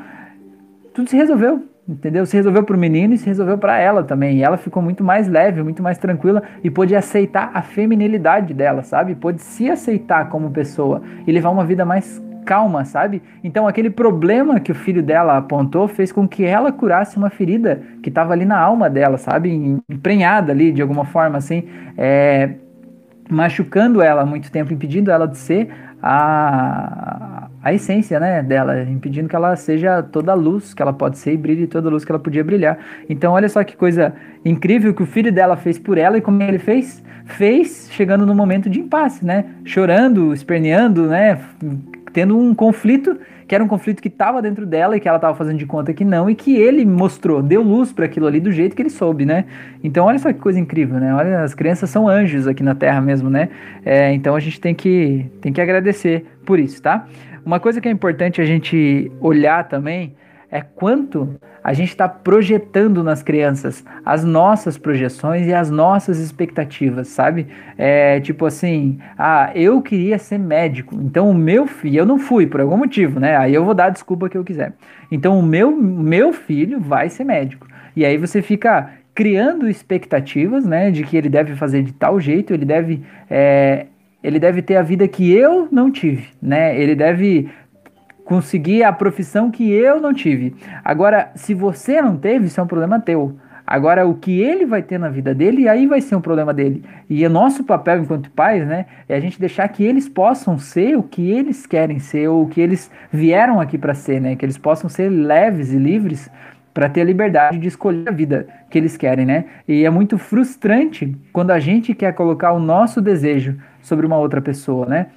[0.94, 1.64] tudo se resolveu.
[1.88, 2.24] Entendeu?
[2.24, 4.38] Se resolveu para o menino e se resolveu para ela também.
[4.38, 8.84] E ela ficou muito mais leve, muito mais tranquila e pôde aceitar a feminilidade dela,
[8.84, 9.16] sabe?
[9.16, 13.22] Pôde se aceitar como pessoa e levar uma vida mais calma, sabe?
[13.42, 17.82] Então aquele problema que o filho dela apontou fez com que ela curasse uma ferida
[18.02, 19.80] que estava ali na alma dela, sabe?
[19.88, 21.64] Emprenhada ali de alguma forma, assim,
[21.96, 22.54] é,
[23.30, 25.68] machucando ela há muito tempo, impedindo ela de ser
[26.02, 31.18] a, a essência né, dela, impedindo que ela seja toda a luz que ela pode
[31.18, 32.78] ser e brilhe toda a luz que ela podia brilhar.
[33.08, 36.42] Então, olha só que coisa incrível que o filho dela fez por ela e como
[36.42, 37.02] ele fez?
[37.24, 39.44] Fez chegando no momento de impasse, né?
[39.64, 41.38] Chorando, esperneando, né?
[42.12, 43.18] Tendo um conflito
[43.50, 45.92] que era um conflito que estava dentro dela e que ela estava fazendo de conta
[45.92, 48.90] que não e que ele mostrou, deu luz para aquilo ali do jeito que ele
[48.90, 49.44] soube, né?
[49.82, 51.12] Então olha só que coisa incrível, né?
[51.12, 53.48] Olha, as crianças são anjos aqui na Terra mesmo, né?
[53.84, 57.08] É, então a gente tem que tem que agradecer por isso, tá?
[57.44, 60.14] Uma coisa que é importante a gente olhar também
[60.50, 67.08] é quanto a gente está projetando nas crianças as nossas projeções e as nossas expectativas,
[67.08, 67.46] sabe?
[67.78, 72.46] É tipo assim, ah, eu queria ser médico, então o meu filho, eu não fui
[72.46, 73.36] por algum motivo, né?
[73.36, 74.72] Aí eu vou dar a desculpa que eu quiser.
[75.10, 77.66] Então o meu, meu filho vai ser médico.
[77.94, 82.54] E aí você fica criando expectativas, né, de que ele deve fazer de tal jeito,
[82.54, 83.86] ele deve é,
[84.22, 86.78] ele deve ter a vida que eu não tive, né?
[86.78, 87.48] Ele deve
[88.30, 90.54] conseguir a profissão que eu não tive.
[90.84, 93.36] Agora, se você não teve, isso é um problema teu.
[93.66, 96.84] Agora, o que ele vai ter na vida dele, aí vai ser um problema dele.
[97.08, 100.96] E o nosso papel enquanto pais, né, é a gente deixar que eles possam ser
[100.96, 104.44] o que eles querem ser, ou o que eles vieram aqui para ser, né, que
[104.44, 106.30] eles possam ser leves e livres
[106.72, 109.46] para ter a liberdade de escolher a vida que eles querem, né?
[109.66, 114.40] E é muito frustrante quando a gente quer colocar o nosso desejo sobre uma outra
[114.40, 115.08] pessoa, né?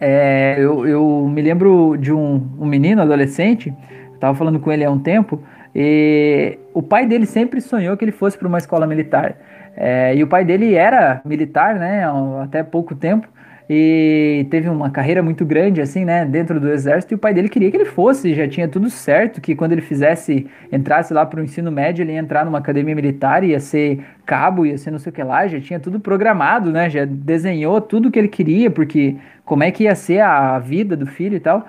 [0.00, 3.72] É, eu, eu, me lembro de um, um menino, adolescente,
[4.14, 5.42] estava falando com ele há um tempo,
[5.74, 9.36] e o pai dele sempre sonhou que ele fosse para uma escola militar.
[9.76, 12.04] É, e o pai dele era militar, né,
[12.42, 13.28] até pouco tempo,
[13.68, 17.48] e teve uma carreira muito grande, assim, né, dentro do exército, e o pai dele
[17.48, 21.40] queria que ele fosse, já tinha tudo certo, que quando ele fizesse, entrasse lá para
[21.40, 24.98] o ensino médio, ele ia entrar numa academia militar, ia ser cabo, ia ser não
[24.98, 28.70] sei o que lá, já tinha tudo programado, né, já desenhou tudo que ele queria,
[28.70, 31.66] porque como é que ia ser a vida do filho e tal.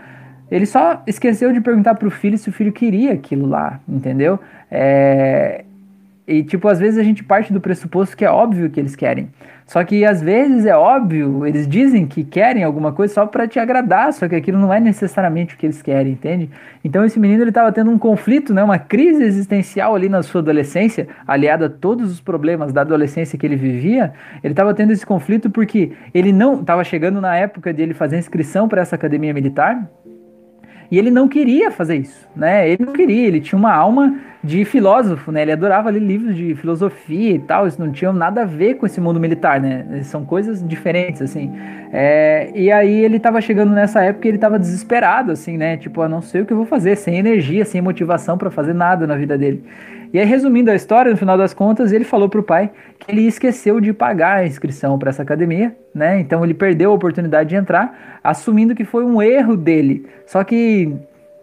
[0.50, 4.40] Ele só esqueceu de perguntar pro filho se o filho queria aquilo lá, entendeu?
[4.72, 5.66] É...
[6.28, 9.30] E, tipo, às vezes a gente parte do pressuposto que é óbvio que eles querem.
[9.66, 13.60] Só que às vezes é óbvio, eles dizem que querem alguma coisa só para te
[13.60, 16.50] agradar, só que aquilo não é necessariamente o que eles querem, entende?
[16.84, 20.40] Então esse menino ele estava tendo um conflito, né, uma crise existencial ali na sua
[20.40, 25.06] adolescência, aliada a todos os problemas da adolescência que ele vivia, ele estava tendo esse
[25.06, 29.34] conflito porque ele não estava chegando na época de ele fazer inscrição para essa academia
[29.34, 29.86] militar,
[30.90, 32.70] e ele não queria fazer isso, né?
[32.70, 35.42] Ele não queria, ele tinha uma alma de filósofo, né?
[35.42, 38.86] Ele adorava ler livros de filosofia e tal, isso não tinha nada a ver com
[38.86, 40.02] esse mundo militar, né?
[40.04, 41.52] São coisas diferentes, assim.
[41.92, 45.76] É, e aí ele tava chegando nessa época e ele tava desesperado, assim, né?
[45.76, 48.74] Tipo, eu não sei o que eu vou fazer, sem energia, sem motivação para fazer
[48.74, 49.64] nada na vida dele.
[50.14, 53.28] E aí, resumindo a história, no final das contas, ele falou pro pai que ele
[53.28, 56.20] esqueceu de pagar a inscrição para essa academia, né?
[56.22, 60.06] Então ele perdeu a oportunidade de entrar, assumindo que foi um erro dele.
[60.26, 60.96] Só que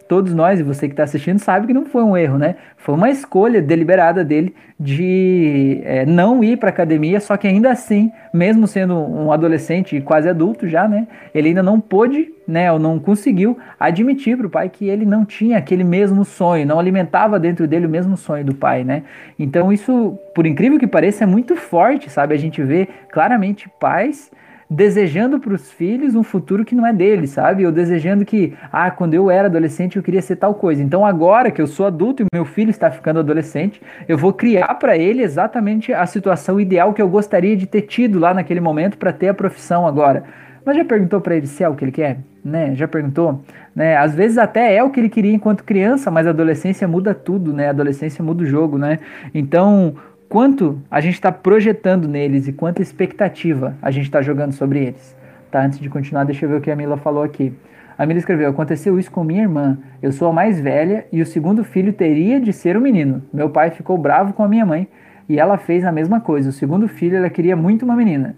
[0.09, 2.57] todos nós, e você que está assistindo, sabe que não foi um erro, né?
[2.77, 8.13] Foi uma escolha deliberada dele de é, não ir para academia, só que ainda assim,
[8.33, 11.07] mesmo sendo um adolescente e quase adulto já, né?
[11.35, 12.71] Ele ainda não pôde, né?
[12.71, 16.79] Ou não conseguiu admitir para o pai que ele não tinha aquele mesmo sonho, não
[16.79, 19.05] alimentava dentro dele o mesmo sonho do pai, né?
[19.39, 22.35] Então isso, por incrível que pareça, é muito forte, sabe?
[22.35, 24.31] A gente vê claramente pais
[24.71, 27.67] desejando para os filhos um futuro que não é deles, sabe?
[27.67, 30.83] Ou desejando que, ah, quando eu era adolescente eu queria ser tal coisa.
[30.83, 34.75] Então agora que eu sou adulto e meu filho está ficando adolescente, eu vou criar
[34.75, 38.99] para ele exatamente a situação ideal que eu gostaria de ter tido lá naquele momento
[38.99, 40.25] para ter a profissão agora.
[40.65, 42.19] Mas já perguntou para ele se é o que ele quer?
[42.43, 42.75] Né?
[42.75, 43.43] Já perguntou?
[43.75, 43.97] Né?
[43.97, 47.53] Às vezes até é o que ele queria enquanto criança, mas a adolescência muda tudo,
[47.53, 47.67] né?
[47.67, 48.99] A adolescência muda o jogo, né?
[49.35, 49.95] Então,
[50.29, 55.17] quanto a gente está projetando neles e quanta expectativa a gente está jogando sobre eles.
[55.51, 57.53] Tá, antes de continuar, deixa eu ver o que a Mila falou aqui.
[57.97, 59.79] A Mila escreveu: Aconteceu isso com minha irmã.
[60.03, 63.23] Eu sou a mais velha e o segundo filho teria de ser um menino.
[63.33, 64.89] Meu pai ficou bravo com a minha mãe
[65.29, 66.51] e ela fez a mesma coisa.
[66.51, 68.35] O segundo filho ela queria muito uma menina.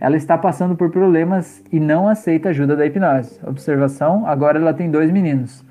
[0.00, 3.40] Ela está passando por problemas e não aceita ajuda da hipnose.
[3.46, 5.64] Observação: agora ela tem dois meninos.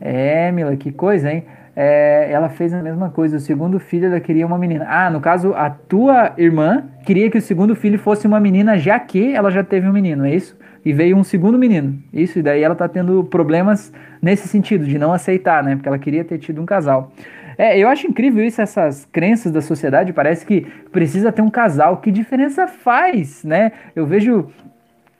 [0.00, 1.44] É, Mila, que coisa, hein?
[1.74, 3.36] É, ela fez a mesma coisa.
[3.36, 4.86] O segundo filho ela queria uma menina.
[4.88, 8.98] Ah, no caso, a tua irmã queria que o segundo filho fosse uma menina, já
[8.98, 10.56] que ela já teve um menino, é isso?
[10.84, 11.98] E veio um segundo menino.
[12.12, 15.76] Isso, e daí ela tá tendo problemas nesse sentido, de não aceitar, né?
[15.76, 17.12] Porque ela queria ter tido um casal.
[17.56, 20.12] É, eu acho incrível isso, essas crenças da sociedade.
[20.12, 21.98] Parece que precisa ter um casal.
[21.98, 23.72] Que diferença faz, né?
[23.94, 24.48] Eu vejo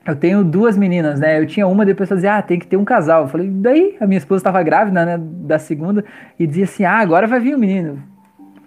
[0.06, 1.38] eu tenho duas meninas, né?
[1.38, 3.22] Eu tinha uma, depois fazia, ah, tem que ter um casal.
[3.22, 6.04] Eu falei, daí a minha esposa estava grávida, né, da segunda,
[6.38, 8.02] e dizia assim, ah, agora vai vir o um menino.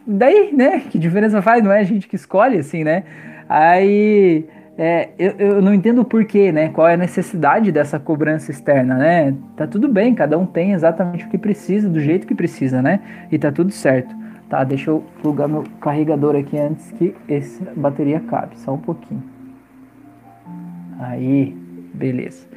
[0.07, 0.81] Daí, né?
[0.89, 1.63] Que diferença faz?
[1.63, 3.03] Não é a gente que escolhe, assim, né?
[3.49, 4.45] Aí
[4.77, 6.69] é, eu, eu não entendo o porquê, né?
[6.69, 9.33] Qual é a necessidade dessa cobrança externa, né?
[9.57, 12.99] Tá tudo bem, cada um tem exatamente o que precisa, do jeito que precisa, né?
[13.31, 14.15] E tá tudo certo.
[14.47, 19.34] Tá, deixa eu plugar meu carregador aqui antes que essa bateria cabe, só um pouquinho.
[20.99, 21.55] Aí,
[21.93, 22.47] beleza.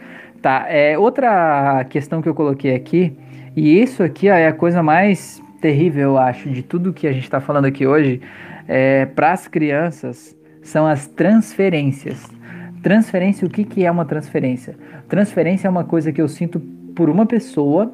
[0.40, 3.16] Tá, é, outra questão que eu coloquei aqui,
[3.56, 7.12] e isso aqui ó, é a coisa mais terrível, eu acho, de tudo que a
[7.12, 8.20] gente está falando aqui hoje,
[8.68, 12.24] é, para as crianças, são as transferências.
[12.82, 14.76] Transferência, o que, que é uma transferência?
[15.08, 16.60] Transferência é uma coisa que eu sinto
[16.94, 17.92] por uma pessoa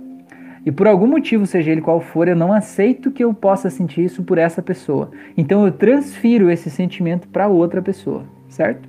[0.67, 4.05] e por algum motivo, seja ele qual for, eu não aceito que eu possa sentir
[4.05, 5.11] isso por essa pessoa.
[5.37, 8.89] Então eu transfiro esse sentimento para outra pessoa, certo?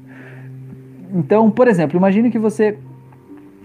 [1.16, 2.78] Então, por exemplo, imagine que você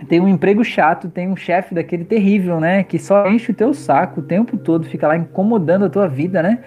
[0.08, 2.84] tem um emprego chato, tem um chefe daquele terrível, né?
[2.84, 6.42] Que só enche o teu saco o tempo todo, fica lá incomodando a tua vida,
[6.44, 6.60] né?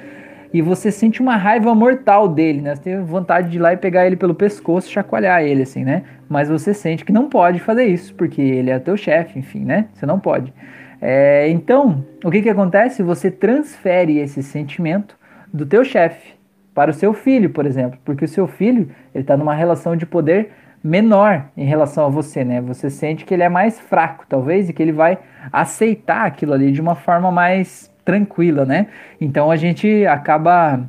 [0.53, 2.75] E você sente uma raiva mortal dele, né?
[2.75, 6.03] Você tem vontade de ir lá e pegar ele pelo pescoço, chacoalhar ele, assim, né?
[6.27, 9.85] Mas você sente que não pode fazer isso, porque ele é teu chefe, enfim, né?
[9.93, 10.53] Você não pode.
[11.01, 13.01] É, então, o que que acontece?
[13.01, 15.17] Você transfere esse sentimento
[15.51, 16.33] do teu chefe
[16.75, 20.05] para o seu filho, por exemplo, porque o seu filho ele está numa relação de
[20.05, 20.51] poder
[20.83, 22.59] menor em relação a você, né?
[22.61, 25.17] Você sente que ele é mais fraco, talvez, e que ele vai
[25.51, 28.87] aceitar aquilo ali de uma forma mais tranquila, né?
[29.19, 30.81] Então a gente acaba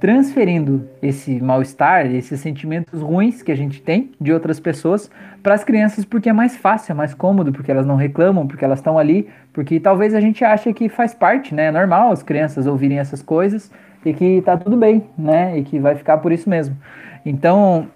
[0.00, 5.10] transferindo esse mal-estar, esses sentimentos ruins que a gente tem de outras pessoas
[5.42, 8.64] para as crianças porque é mais fácil, é mais cômodo, porque elas não reclamam, porque
[8.64, 11.66] elas estão ali, porque talvez a gente ache que faz parte, né?
[11.66, 13.70] É normal as crianças ouvirem essas coisas
[14.04, 15.58] e que tá tudo bem, né?
[15.58, 16.76] E que vai ficar por isso mesmo.
[17.24, 17.88] Então,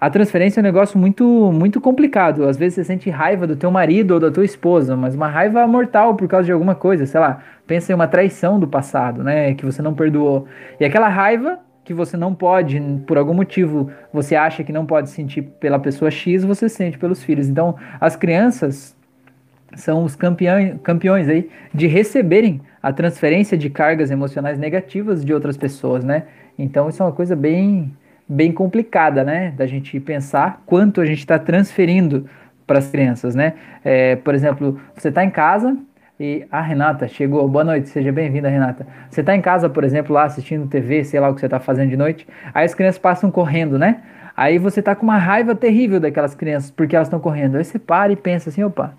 [0.00, 2.46] a transferência é um negócio muito, muito complicado.
[2.46, 5.66] Às vezes você sente raiva do teu marido ou da tua esposa, mas uma raiva
[5.66, 7.42] mortal por causa de alguma coisa, sei lá.
[7.66, 9.54] Pensa em uma traição do passado, né?
[9.54, 10.46] Que você não perdoou.
[10.78, 15.08] E aquela raiva que você não pode, por algum motivo, você acha que não pode
[15.08, 17.48] sentir pela pessoa X, você sente pelos filhos.
[17.48, 18.96] Então, as crianças
[19.76, 25.56] são os campeões, campeões aí de receberem a transferência de cargas emocionais negativas de outras
[25.56, 26.24] pessoas, né?
[26.58, 27.92] Então, isso é uma coisa bem
[28.28, 29.52] bem complicada, né?
[29.56, 32.28] Da gente pensar quanto a gente está transferindo
[32.66, 33.54] para as crianças, né?
[33.84, 35.76] É, por exemplo, você está em casa
[36.18, 37.46] e a ah, Renata chegou.
[37.48, 38.86] Boa noite, seja bem-vinda, Renata.
[39.10, 41.60] Você está em casa, por exemplo, lá assistindo TV, sei lá o que você está
[41.60, 42.26] fazendo de noite.
[42.52, 44.02] Aí as crianças passam correndo, né?
[44.36, 47.56] Aí você tá com uma raiva terrível daquelas crianças porque elas estão correndo.
[47.56, 48.94] Aí você para e pensa assim, opa,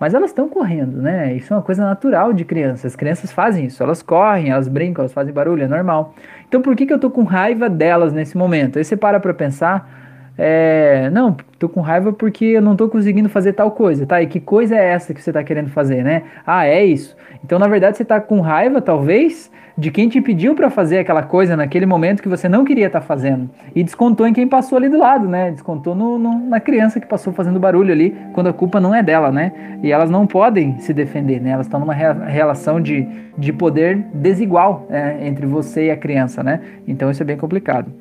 [0.00, 1.34] mas elas estão correndo, né?
[1.34, 2.86] Isso é uma coisa natural de crianças.
[2.86, 6.14] As crianças fazem isso, elas correm, elas brincam, elas fazem barulho, é normal.
[6.48, 8.78] Então por que, que eu tô com raiva delas nesse momento?
[8.78, 9.99] Aí você para pra pensar,
[10.42, 14.22] é, não, tô com raiva porque eu não tô conseguindo fazer tal coisa, tá?
[14.22, 16.22] E que coisa é essa que você tá querendo fazer, né?
[16.46, 17.14] Ah, é isso.
[17.44, 21.22] Então na verdade você tá com raiva, talvez, de quem te pediu para fazer aquela
[21.22, 23.50] coisa naquele momento que você não queria estar tá fazendo.
[23.74, 25.50] E descontou em quem passou ali do lado, né?
[25.50, 29.02] Descontou no, no, na criança que passou fazendo barulho ali, quando a culpa não é
[29.02, 29.52] dela, né?
[29.82, 31.50] E elas não podem se defender, né?
[31.50, 35.18] Elas estão numa re relação de, de poder desigual né?
[35.20, 36.60] entre você e a criança, né?
[36.88, 37.92] Então isso é bem complicado.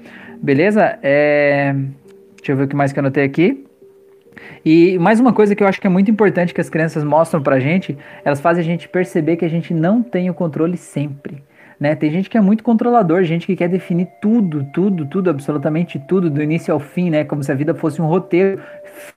[0.42, 0.98] Beleza?
[1.04, 1.76] É...
[2.40, 3.66] Deixa eu ver o que mais que eu anotei aqui.
[4.66, 7.42] E mais uma coisa que eu acho que é muito importante que as crianças mostram
[7.42, 11.44] pra gente, elas fazem a gente perceber que a gente não tem o controle sempre
[11.80, 11.96] né?
[11.96, 16.30] Tem gente que é muito controlador, gente que quer definir tudo, tudo, tudo, absolutamente tudo,
[16.30, 17.24] do início ao fim, né?
[17.24, 18.62] Como se a vida fosse um roteiro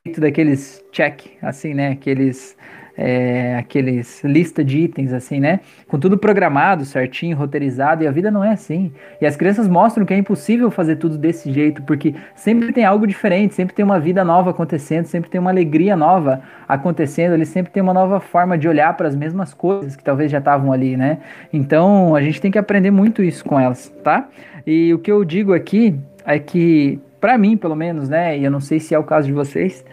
[0.04, 1.90] feito daqueles check, assim, né?
[1.90, 2.56] Aqueles
[2.96, 5.60] é, aqueles lista de itens assim, né?
[5.88, 8.92] Com tudo programado, certinho, roteirizado, e a vida não é assim.
[9.20, 13.06] E as crianças mostram que é impossível fazer tudo desse jeito, porque sempre tem algo
[13.06, 17.72] diferente, sempre tem uma vida nova acontecendo, sempre tem uma alegria nova acontecendo, ele sempre
[17.72, 20.96] tem uma nova forma de olhar para as mesmas coisas que talvez já estavam ali,
[20.96, 21.18] né?
[21.52, 24.28] Então a gente tem que aprender muito isso com elas, tá?
[24.66, 28.38] E o que eu digo aqui é que, para mim, pelo menos, né?
[28.38, 29.84] E eu não sei se é o caso de vocês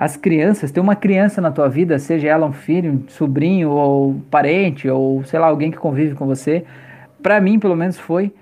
[0.00, 4.18] as crianças, ter uma criança na tua vida, seja ela um filho, um sobrinho ou
[4.30, 6.64] parente ou sei lá, alguém que convive com você,
[7.22, 8.32] para mim, pelo menos foi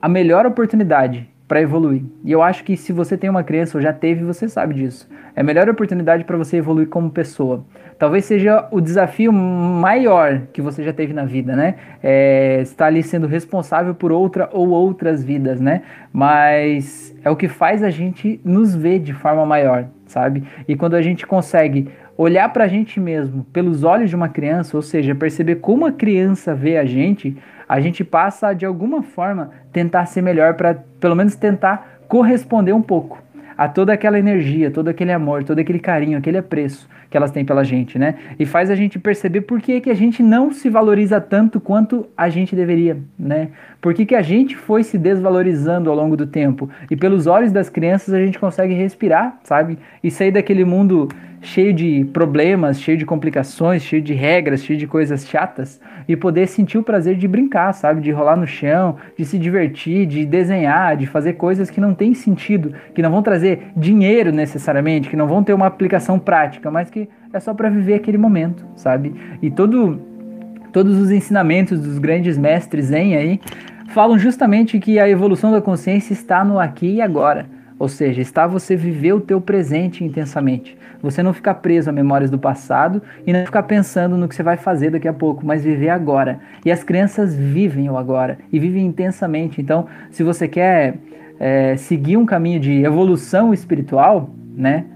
[0.00, 2.04] a melhor oportunidade para evoluir.
[2.24, 5.08] E eu acho que se você tem uma criança ou já teve, você sabe disso.
[5.34, 7.64] É a melhor oportunidade para você evoluir como pessoa.
[7.98, 11.74] Talvez seja o desafio maior que você já teve na vida, né?
[12.00, 15.82] É, estar ali sendo responsável por outra ou outras vidas, né?
[16.12, 20.44] Mas é o que faz a gente nos ver de forma maior sabe?
[20.66, 24.76] E quando a gente consegue olhar para a gente mesmo pelos olhos de uma criança,
[24.76, 27.36] ou seja, perceber como a criança vê a gente,
[27.68, 32.82] a gente passa de alguma forma tentar ser melhor para pelo menos tentar corresponder um
[32.82, 33.25] pouco
[33.56, 37.44] a toda aquela energia, todo aquele amor, todo aquele carinho, aquele apreço que elas têm
[37.44, 38.16] pela gente, né?
[38.38, 42.06] E faz a gente perceber por que, que a gente não se valoriza tanto quanto
[42.16, 43.48] a gente deveria, né?
[43.80, 46.68] Por que, que a gente foi se desvalorizando ao longo do tempo?
[46.90, 49.78] E pelos olhos das crianças a gente consegue respirar, sabe?
[50.02, 51.08] E sair daquele mundo
[51.46, 56.46] cheio de problemas, cheio de complicações, cheio de regras, cheio de coisas chatas e poder
[56.48, 58.00] sentir o prazer de brincar, sabe?
[58.00, 62.14] De rolar no chão, de se divertir, de desenhar, de fazer coisas que não têm
[62.14, 66.90] sentido, que não vão trazer dinheiro necessariamente, que não vão ter uma aplicação prática, mas
[66.90, 69.14] que é só para viver aquele momento, sabe?
[69.40, 70.00] E todo
[70.72, 73.40] todos os ensinamentos dos grandes mestres Zen aí
[73.94, 77.46] falam justamente que a evolução da consciência está no aqui e agora.
[77.78, 80.76] Ou seja, está você viver o teu presente intensamente.
[81.02, 84.42] Você não ficar preso a memórias do passado e não ficar pensando no que você
[84.42, 86.40] vai fazer daqui a pouco, mas viver agora.
[86.64, 89.60] E as crianças vivem o agora e vivem intensamente.
[89.60, 90.96] Então, se você quer
[91.38, 94.86] é, seguir um caminho de evolução espiritual, né?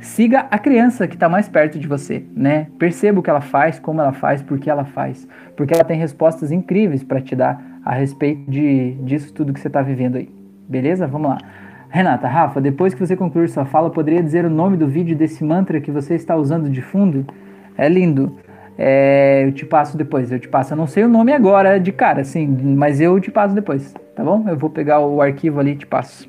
[0.00, 2.68] Siga a criança que está mais perto de você, né?
[2.78, 5.98] Perceba o que ela faz, como ela faz, por que ela faz, porque ela tem
[5.98, 10.30] respostas incríveis para te dar a respeito de disso tudo que você está vivendo aí.
[10.66, 11.06] Beleza?
[11.06, 11.38] Vamos lá.
[11.90, 15.42] Renata, Rafa, depois que você concluir sua fala, poderia dizer o nome do vídeo desse
[15.42, 17.26] mantra que você está usando de fundo?
[17.76, 18.38] É lindo.
[18.78, 20.72] É, eu te passo depois, eu te passo.
[20.72, 24.22] Eu não sei o nome agora de cara, assim, mas eu te passo depois, tá
[24.22, 24.48] bom?
[24.48, 26.28] Eu vou pegar o arquivo ali e te passo.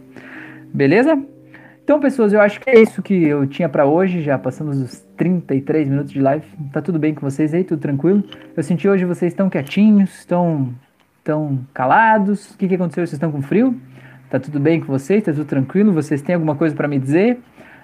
[0.74, 1.22] Beleza?
[1.84, 4.22] Então, pessoas, eu acho que é isso que eu tinha para hoje.
[4.22, 6.46] Já passamos os 33 minutos de live.
[6.74, 7.64] Tá tudo bem com vocês aí?
[7.64, 8.24] Tudo tranquilo?
[8.58, 10.74] Eu senti hoje vocês estão quietinhos, estão,
[11.20, 12.52] estão calados.
[12.52, 13.06] O que, que aconteceu?
[13.06, 13.80] Vocês estão com frio?
[14.32, 15.24] Tá tudo bem com vocês?
[15.24, 15.92] Tá tudo tranquilo?
[15.92, 17.38] Vocês têm alguma coisa para me dizer?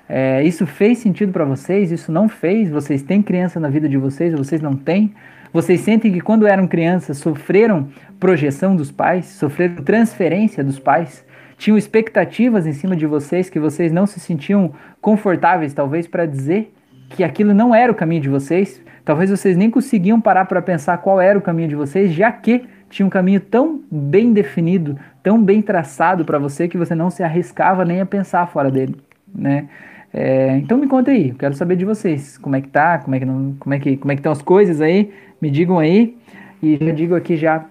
[0.09, 1.91] É, isso fez sentido para vocês?
[1.91, 2.69] Isso não fez?
[2.69, 5.13] Vocês têm criança na vida de vocês vocês não têm?
[5.51, 7.89] Vocês sentem que quando eram crianças sofreram
[8.19, 11.27] projeção dos pais, sofreram transferência dos pais?
[11.57, 14.71] tinham expectativas em cima de vocês que vocês não se sentiam
[15.01, 16.71] confortáveis, talvez, para dizer
[17.09, 18.81] que aquilo não era o caminho de vocês.
[19.03, 22.65] Talvez vocês nem conseguiam parar para pensar qual era o caminho de vocês, já que
[22.89, 24.97] tinha um caminho tão bem definido,
[25.27, 28.95] tão bem traçado para você que você não se arriscava nem a pensar fora dele,
[29.35, 29.67] né?
[30.13, 33.19] É, então me conta aí, quero saber de vocês, como é que tá, como é
[33.19, 35.11] que não, como é que como é que estão as coisas aí,
[35.41, 36.15] me digam aí
[36.63, 37.65] e já digo aqui já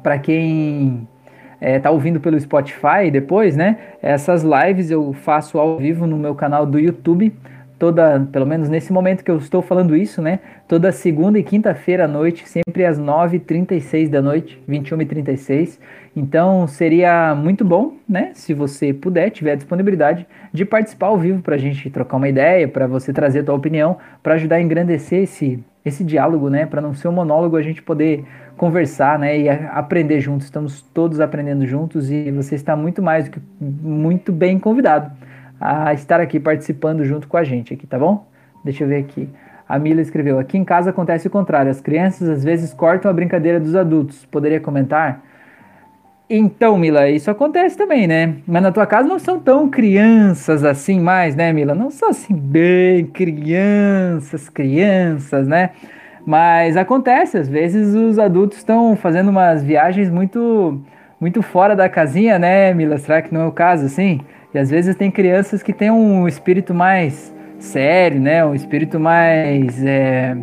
[0.00, 1.08] para quem
[1.60, 3.78] é, tá ouvindo pelo Spotify depois, né?
[4.00, 7.32] Essas lives eu faço ao vivo no meu canal do YouTube
[7.78, 10.40] toda, pelo menos nesse momento que eu estou falando isso, né?
[10.68, 15.78] Toda segunda e quinta-feira à noite, sempre às 9h36 da noite, 21h36.
[16.16, 18.30] Então seria muito bom, né?
[18.32, 22.66] Se você puder, tiver disponibilidade de participar ao vivo para a gente trocar uma ideia,
[22.66, 26.64] para você trazer a tua opinião, para ajudar a engrandecer esse, esse diálogo, né?
[26.64, 28.24] Para não ser um monólogo, a gente poder
[28.56, 29.38] conversar, né?
[29.38, 30.46] E aprender juntos.
[30.46, 35.12] Estamos todos aprendendo juntos e você está muito mais do que muito bem convidado
[35.60, 38.26] a estar aqui participando junto com a gente aqui, tá bom?
[38.64, 39.28] Deixa eu ver aqui.
[39.68, 41.70] A Mila escreveu: Aqui em casa acontece o contrário.
[41.70, 44.24] As crianças às vezes cortam a brincadeira dos adultos.
[44.24, 45.22] Poderia comentar?
[46.28, 48.34] Então, Mila, isso acontece também, né?
[48.46, 51.72] Mas na tua casa não são tão crianças assim mais, né, Mila?
[51.72, 55.70] Não são assim bem crianças, crianças, né?
[56.26, 60.80] Mas acontece, às vezes os adultos estão fazendo umas viagens muito
[61.20, 62.98] muito fora da casinha, né, Mila?
[62.98, 64.20] Será que não é o caso assim?
[64.52, 68.44] E às vezes tem crianças que têm um espírito mais sério, né?
[68.44, 70.36] Um espírito mais é,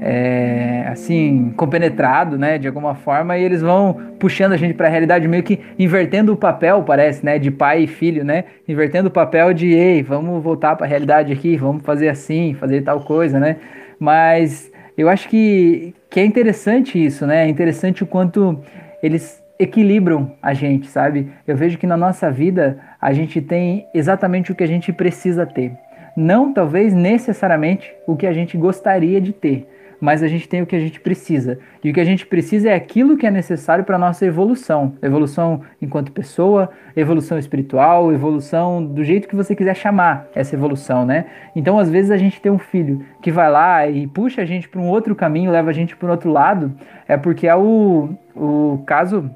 [0.00, 2.58] é, assim compenetrado, né?
[2.58, 6.32] De alguma forma e eles vão puxando a gente para a realidade meio que invertendo
[6.32, 7.38] o papel, parece, né?
[7.38, 8.44] De pai e filho, né?
[8.66, 12.82] Invertendo o papel de ei, vamos voltar para a realidade aqui, vamos fazer assim, fazer
[12.82, 13.56] tal coisa, né?
[13.98, 17.44] Mas eu acho que, que é interessante isso, né?
[17.44, 18.60] É interessante o quanto
[19.02, 21.30] eles equilibram a gente, sabe?
[21.46, 25.44] Eu vejo que na nossa vida a gente tem exatamente o que a gente precisa
[25.44, 25.72] ter.
[26.16, 29.68] Não talvez necessariamente o que a gente gostaria de ter,
[30.00, 31.58] mas a gente tem o que a gente precisa.
[31.82, 34.94] E o que a gente precisa é aquilo que é necessário para a nossa evolução.
[35.02, 41.26] Evolução enquanto pessoa, evolução espiritual, evolução do jeito que você quiser chamar essa evolução, né?
[41.54, 44.68] Então, às vezes, a gente tem um filho que vai lá e puxa a gente
[44.68, 46.72] para um outro caminho, leva a gente para um outro lado,
[47.06, 49.30] é porque é o, o caso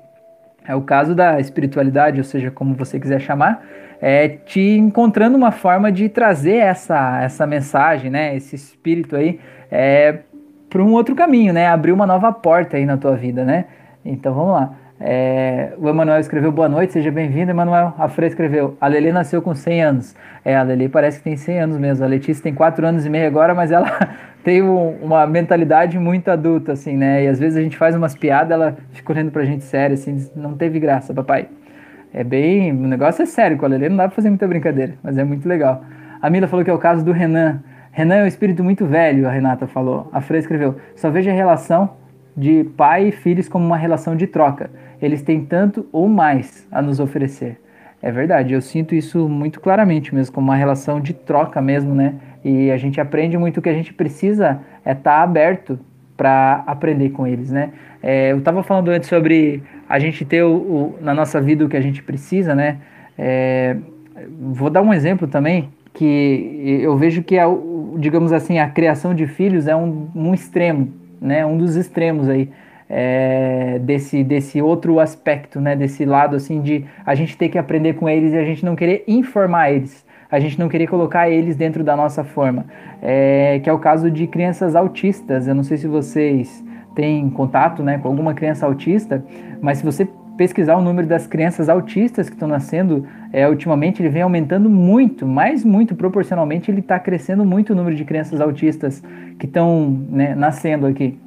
[0.65, 3.65] é o caso da espiritualidade, ou seja, como você quiser chamar,
[4.01, 9.41] é te encontrando uma forma de trazer essa, essa mensagem, né, esse espírito aí,
[9.71, 10.21] é,
[10.73, 13.67] para um outro caminho, né, abrir uma nova porta aí na tua vida, né.
[14.03, 14.75] Então vamos lá.
[14.99, 17.93] É, o Emanuel escreveu boa noite, seja bem-vindo, Emanuel.
[17.99, 20.17] A Fre escreveu: a Lele nasceu com 100 anos.
[20.43, 22.05] É, a Lele parece que tem 100 anos mesmo.
[22.05, 23.91] A Letícia tem 4 anos e meio agora, mas ela
[24.43, 27.25] tem um, uma mentalidade muito adulta, assim, né?
[27.25, 30.31] E às vezes a gente faz umas piadas, ela fica olhando pra gente sério, assim,
[30.35, 31.49] não teve graça, papai.
[32.15, 32.73] É bem.
[32.73, 35.25] O negócio é sério com a Lele, não dá pra fazer muita brincadeira, mas é
[35.25, 35.85] muito legal.
[36.21, 37.61] A Mila falou que é o caso do Renan.
[37.93, 40.09] Renan é um espírito muito velho, a Renata falou.
[40.13, 41.91] A Fre escreveu: só vejo a relação
[42.35, 44.71] de pai e filhos como uma relação de troca.
[45.01, 47.61] Eles têm tanto ou mais a nos oferecer.
[48.01, 52.15] É verdade, eu sinto isso muito claramente mesmo, como uma relação de troca mesmo, né?
[52.43, 55.79] E a gente aprende muito que a gente precisa é estar tá aberto
[56.17, 57.73] para aprender com eles, né?
[58.03, 61.69] É, eu estava falando antes sobre a gente ter o, o, na nossa vida o
[61.69, 62.79] que a gente precisa, né?
[63.19, 63.77] É,
[64.41, 67.47] vou dar um exemplo também que eu vejo que, a,
[67.99, 72.49] digamos assim, a criação de filhos é um, um extremo, né, um dos extremos aí
[72.89, 77.95] é, desse, desse outro aspecto, né, desse lado assim de a gente ter que aprender
[77.95, 81.57] com eles e a gente não querer informar eles, a gente não querer colocar eles
[81.57, 82.67] dentro da nossa forma,
[83.01, 85.47] é, que é o caso de crianças autistas.
[85.47, 86.65] Eu não sei se vocês
[86.95, 89.25] têm contato, né, com alguma criança autista,
[89.61, 90.07] mas se você
[90.37, 95.27] pesquisar o número das crianças autistas que estão nascendo, é, ultimamente ele vem aumentando muito,
[95.27, 99.03] mas muito proporcionalmente ele está crescendo muito o número de crianças autistas
[99.39, 101.19] que estão né, nascendo aqui.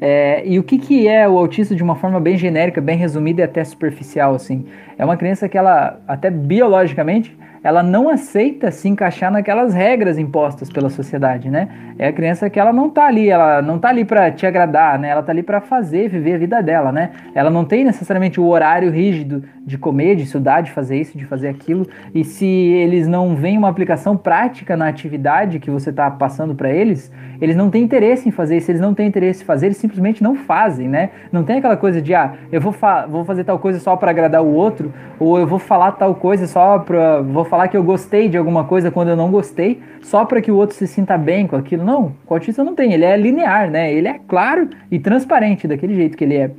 [0.00, 3.40] É, e o que, que é o autista de uma forma bem genérica, bem resumida
[3.40, 4.66] e até superficial, assim?
[4.98, 10.68] É uma criança que ela, até biologicamente, ela não aceita se encaixar naquelas regras impostas
[10.68, 11.68] pela sociedade, né?
[11.98, 14.98] É a criança que ela não tá ali, ela não tá ali para te agradar,
[14.98, 15.08] né?
[15.08, 17.12] Ela tá ali para fazer, viver a vida dela, né?
[17.34, 21.24] Ela não tem necessariamente o horário rígido de comer, de estudar, de fazer isso, de
[21.24, 21.86] fazer aquilo.
[22.14, 26.70] E se eles não veem uma aplicação prática na atividade que você está passando para
[26.70, 27.10] eles,
[27.40, 28.60] eles não têm interesse em fazer.
[28.60, 31.10] Se eles não têm interesse em fazer, eles simplesmente não fazem, né?
[31.32, 34.10] Não tem aquela coisa de, ah, eu vou, fa vou fazer tal coisa só para
[34.10, 37.22] agradar o outro, ou eu vou falar tal coisa só para.
[37.22, 40.50] Vou falar que eu gostei de alguma coisa quando eu não gostei, só para que
[40.50, 41.84] o outro se sinta bem com aquilo.
[41.84, 42.92] Não, o autista não tem.
[42.92, 43.92] Ele é linear, né?
[43.92, 46.50] Ele é claro e transparente daquele jeito que ele é.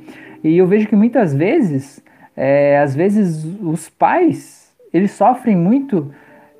[0.42, 2.04] E eu vejo que muitas vezes
[2.38, 6.12] É, às vezes os pais eles sofrem muito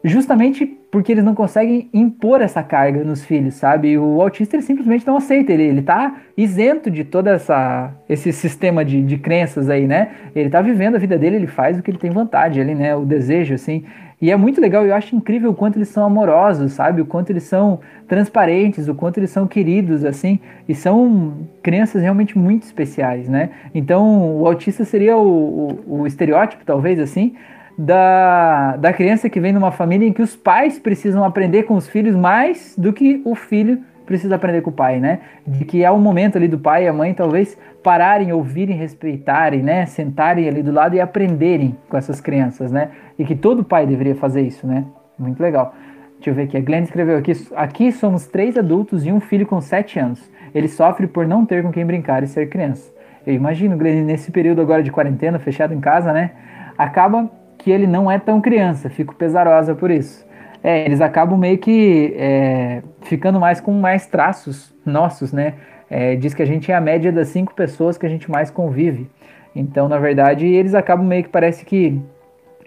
[0.02, 3.88] justamente porque eles não conseguem impor essa carga nos filhos, sabe?
[3.90, 8.32] E o autista ele simplesmente não aceita, ele, ele tá isento de toda essa esse
[8.32, 10.08] sistema de, de crenças aí, né?
[10.34, 12.96] Ele tá vivendo a vida dele, ele faz o que ele tem vontade ali, né?
[12.96, 13.84] O desejo, assim.
[14.20, 17.02] E é muito legal, eu acho incrível o quanto eles são amorosos, sabe?
[17.02, 20.40] O quanto eles são transparentes, o quanto eles são queridos, assim.
[20.66, 23.50] E são crianças realmente muito especiais, né?
[23.74, 27.34] Então, o autista seria o, o, o estereótipo, talvez, assim,
[27.76, 31.86] da, da criança que vem numa família em que os pais precisam aprender com os
[31.86, 35.20] filhos mais do que o filho precisa aprender com o pai, né?
[35.46, 39.62] De que é o momento ali do pai e a mãe talvez pararem, ouvirem, respeitarem,
[39.62, 39.84] né?
[39.84, 42.90] Sentarem ali do lado e aprenderem com essas crianças, né?
[43.18, 44.84] E que todo pai deveria fazer isso, né?
[45.18, 45.74] Muito legal.
[46.14, 46.56] Deixa eu ver aqui.
[46.56, 50.30] A Glenn escreveu aqui: aqui somos três adultos e um filho com sete anos.
[50.54, 52.90] Ele sofre por não ter com quem brincar e ser criança.
[53.26, 56.30] Eu imagino, Glenn, nesse período agora de quarentena, fechado em casa, né?
[56.78, 60.25] Acaba que ele não é tão criança, fico pesarosa por isso.
[60.66, 65.54] É, eles acabam meio que é, ficando mais com mais traços nossos, né?
[65.88, 68.50] É, diz que a gente é a média das cinco pessoas que a gente mais
[68.50, 69.08] convive.
[69.54, 71.96] Então, na verdade, eles acabam meio que parece que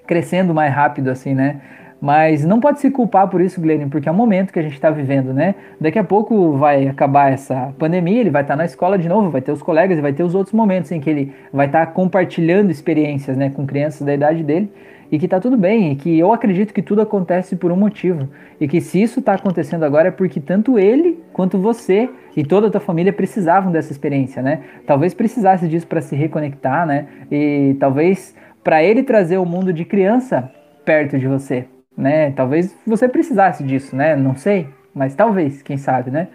[0.08, 1.60] crescendo mais rápido, assim, né?
[2.00, 4.76] Mas não pode se culpar por isso, Glenn, porque é o momento que a gente
[4.76, 5.56] está vivendo, né?
[5.78, 9.30] Daqui a pouco vai acabar essa pandemia, ele vai estar tá na escola de novo,
[9.30, 11.86] vai ter os colegas e vai ter os outros momentos em que ele vai estar
[11.86, 14.72] tá compartilhando experiências, né, com crianças da idade dele
[15.12, 18.30] e que tá tudo bem, e que eu acredito que tudo acontece por um motivo.
[18.60, 22.68] E que se isso está acontecendo agora é porque tanto ele quanto você e toda
[22.68, 24.62] a tua família precisavam dessa experiência, né?
[24.86, 27.08] Talvez precisasse disso para se reconectar, né?
[27.32, 30.52] E talvez para ele trazer o mundo de criança
[30.86, 31.66] perto de você,
[31.98, 32.32] né?
[32.32, 34.16] Talvez você precisasse disso, né?
[34.16, 36.28] Não sei, mas talvez, quem sabe, né?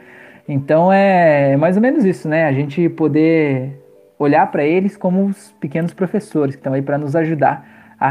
[0.48, 2.46] Então é mais ou menos isso, né?
[2.46, 3.80] A gente poder
[4.18, 8.10] olhar para eles como os pequenos professores que estão aí para nos ajudar a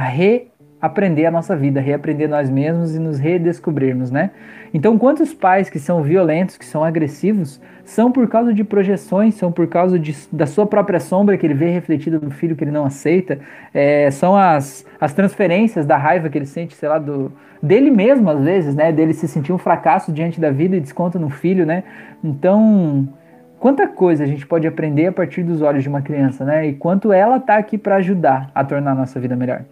[0.84, 4.32] reaprender a nossa vida, reaprender nós mesmos e nos redescobrirmos, né?
[4.74, 9.50] Então, quantos pais que são violentos, que são agressivos, são por causa de projeções, são
[9.50, 12.72] por causa de, da sua própria sombra que ele vê refletida no filho que ele
[12.72, 13.40] não aceita,
[13.74, 17.32] é, são as, as transferências da raiva que ele sente, sei lá, do,
[17.62, 18.92] dele mesmo às vezes, né?
[18.92, 21.84] Dele se sentir um fracasso diante da vida e desconta no filho, né?
[22.22, 23.08] Então,
[23.58, 26.68] quanta coisa a gente pode aprender a partir dos olhos de uma criança, né?
[26.68, 29.64] E quanto ela tá aqui para ajudar a tornar a nossa vida melhor.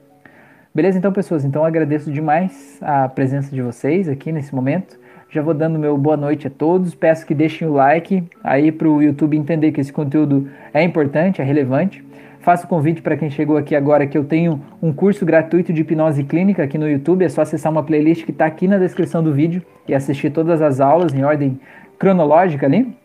[0.74, 1.44] Beleza, então, pessoas?
[1.44, 4.98] Então, agradeço demais a presença de vocês aqui nesse momento.
[5.30, 6.96] Já vou dando meu boa noite a todos.
[6.96, 11.42] Peço que deixem o like aí para o YouTube entender que esse conteúdo é importante,
[11.42, 12.02] é relevante.
[12.40, 15.82] Faço o convite para quem chegou aqui agora que eu tenho um curso gratuito de
[15.82, 17.26] hipnose clínica aqui no YouTube.
[17.26, 20.62] É só acessar uma playlist que está aqui na descrição do vídeo e assistir todas
[20.62, 21.60] as aulas em ordem
[22.00, 22.96] cronológica ali.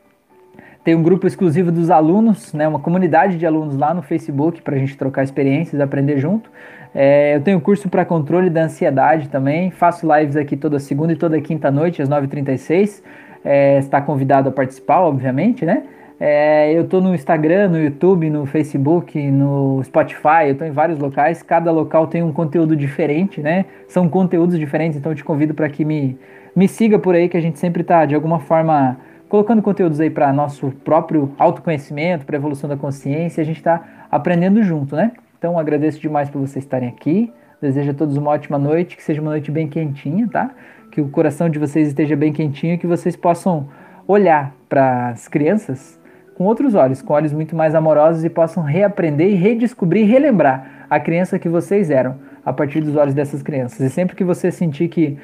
[0.86, 4.76] Tem um grupo exclusivo dos alunos, né, uma comunidade de alunos lá no Facebook para
[4.76, 6.48] a gente trocar experiências, aprender junto.
[6.94, 9.72] É, eu tenho curso para controle da ansiedade também.
[9.72, 13.02] Faço lives aqui toda segunda e toda quinta noite, às 9h36.
[13.44, 15.82] É, está convidado a participar, obviamente, né?
[16.20, 21.00] É, eu estou no Instagram, no YouTube, no Facebook, no Spotify, eu estou em vários
[21.00, 21.42] locais.
[21.42, 23.64] Cada local tem um conteúdo diferente, né?
[23.88, 26.16] São conteúdos diferentes, então eu te convido para que me,
[26.54, 28.96] me siga por aí, que a gente sempre está, de alguma forma,
[29.28, 33.40] colocando conteúdos aí para nosso próprio autoconhecimento, para evolução da consciência.
[33.40, 35.12] A gente está aprendendo junto, né?
[35.38, 37.32] Então agradeço demais por vocês estarem aqui.
[37.60, 40.50] Desejo a todos uma ótima noite, que seja uma noite bem quentinha, tá?
[40.90, 43.68] Que o coração de vocês esteja bem quentinho que vocês possam
[44.06, 45.98] olhar para as crianças
[46.36, 50.86] com outros olhos, com olhos muito mais amorosos e possam reaprender e redescobrir e relembrar
[50.88, 53.80] a criança que vocês eram a partir dos olhos dessas crianças.
[53.80, 55.18] E sempre que você sentir que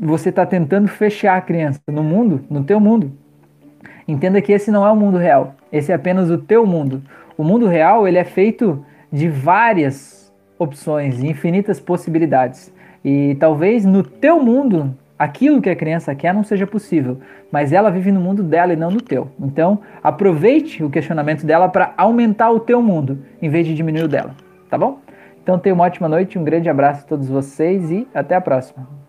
[0.00, 3.12] você está tentando fechar a criança no mundo, no teu mundo,
[4.08, 5.54] entenda que esse não é o mundo real.
[5.70, 7.02] Esse é apenas o teu mundo.
[7.36, 12.72] O mundo real ele é feito de várias opções, infinitas possibilidades.
[13.04, 17.20] E talvez no teu mundo aquilo que a criança quer não seja possível,
[17.52, 19.28] mas ela vive no mundo dela e não no teu.
[19.38, 24.08] Então, aproveite o questionamento dela para aumentar o teu mundo, em vez de diminuir o
[24.08, 24.34] dela,
[24.70, 24.98] tá bom?
[25.42, 28.99] Então, tenha uma ótima noite, um grande abraço a todos vocês e até a próxima.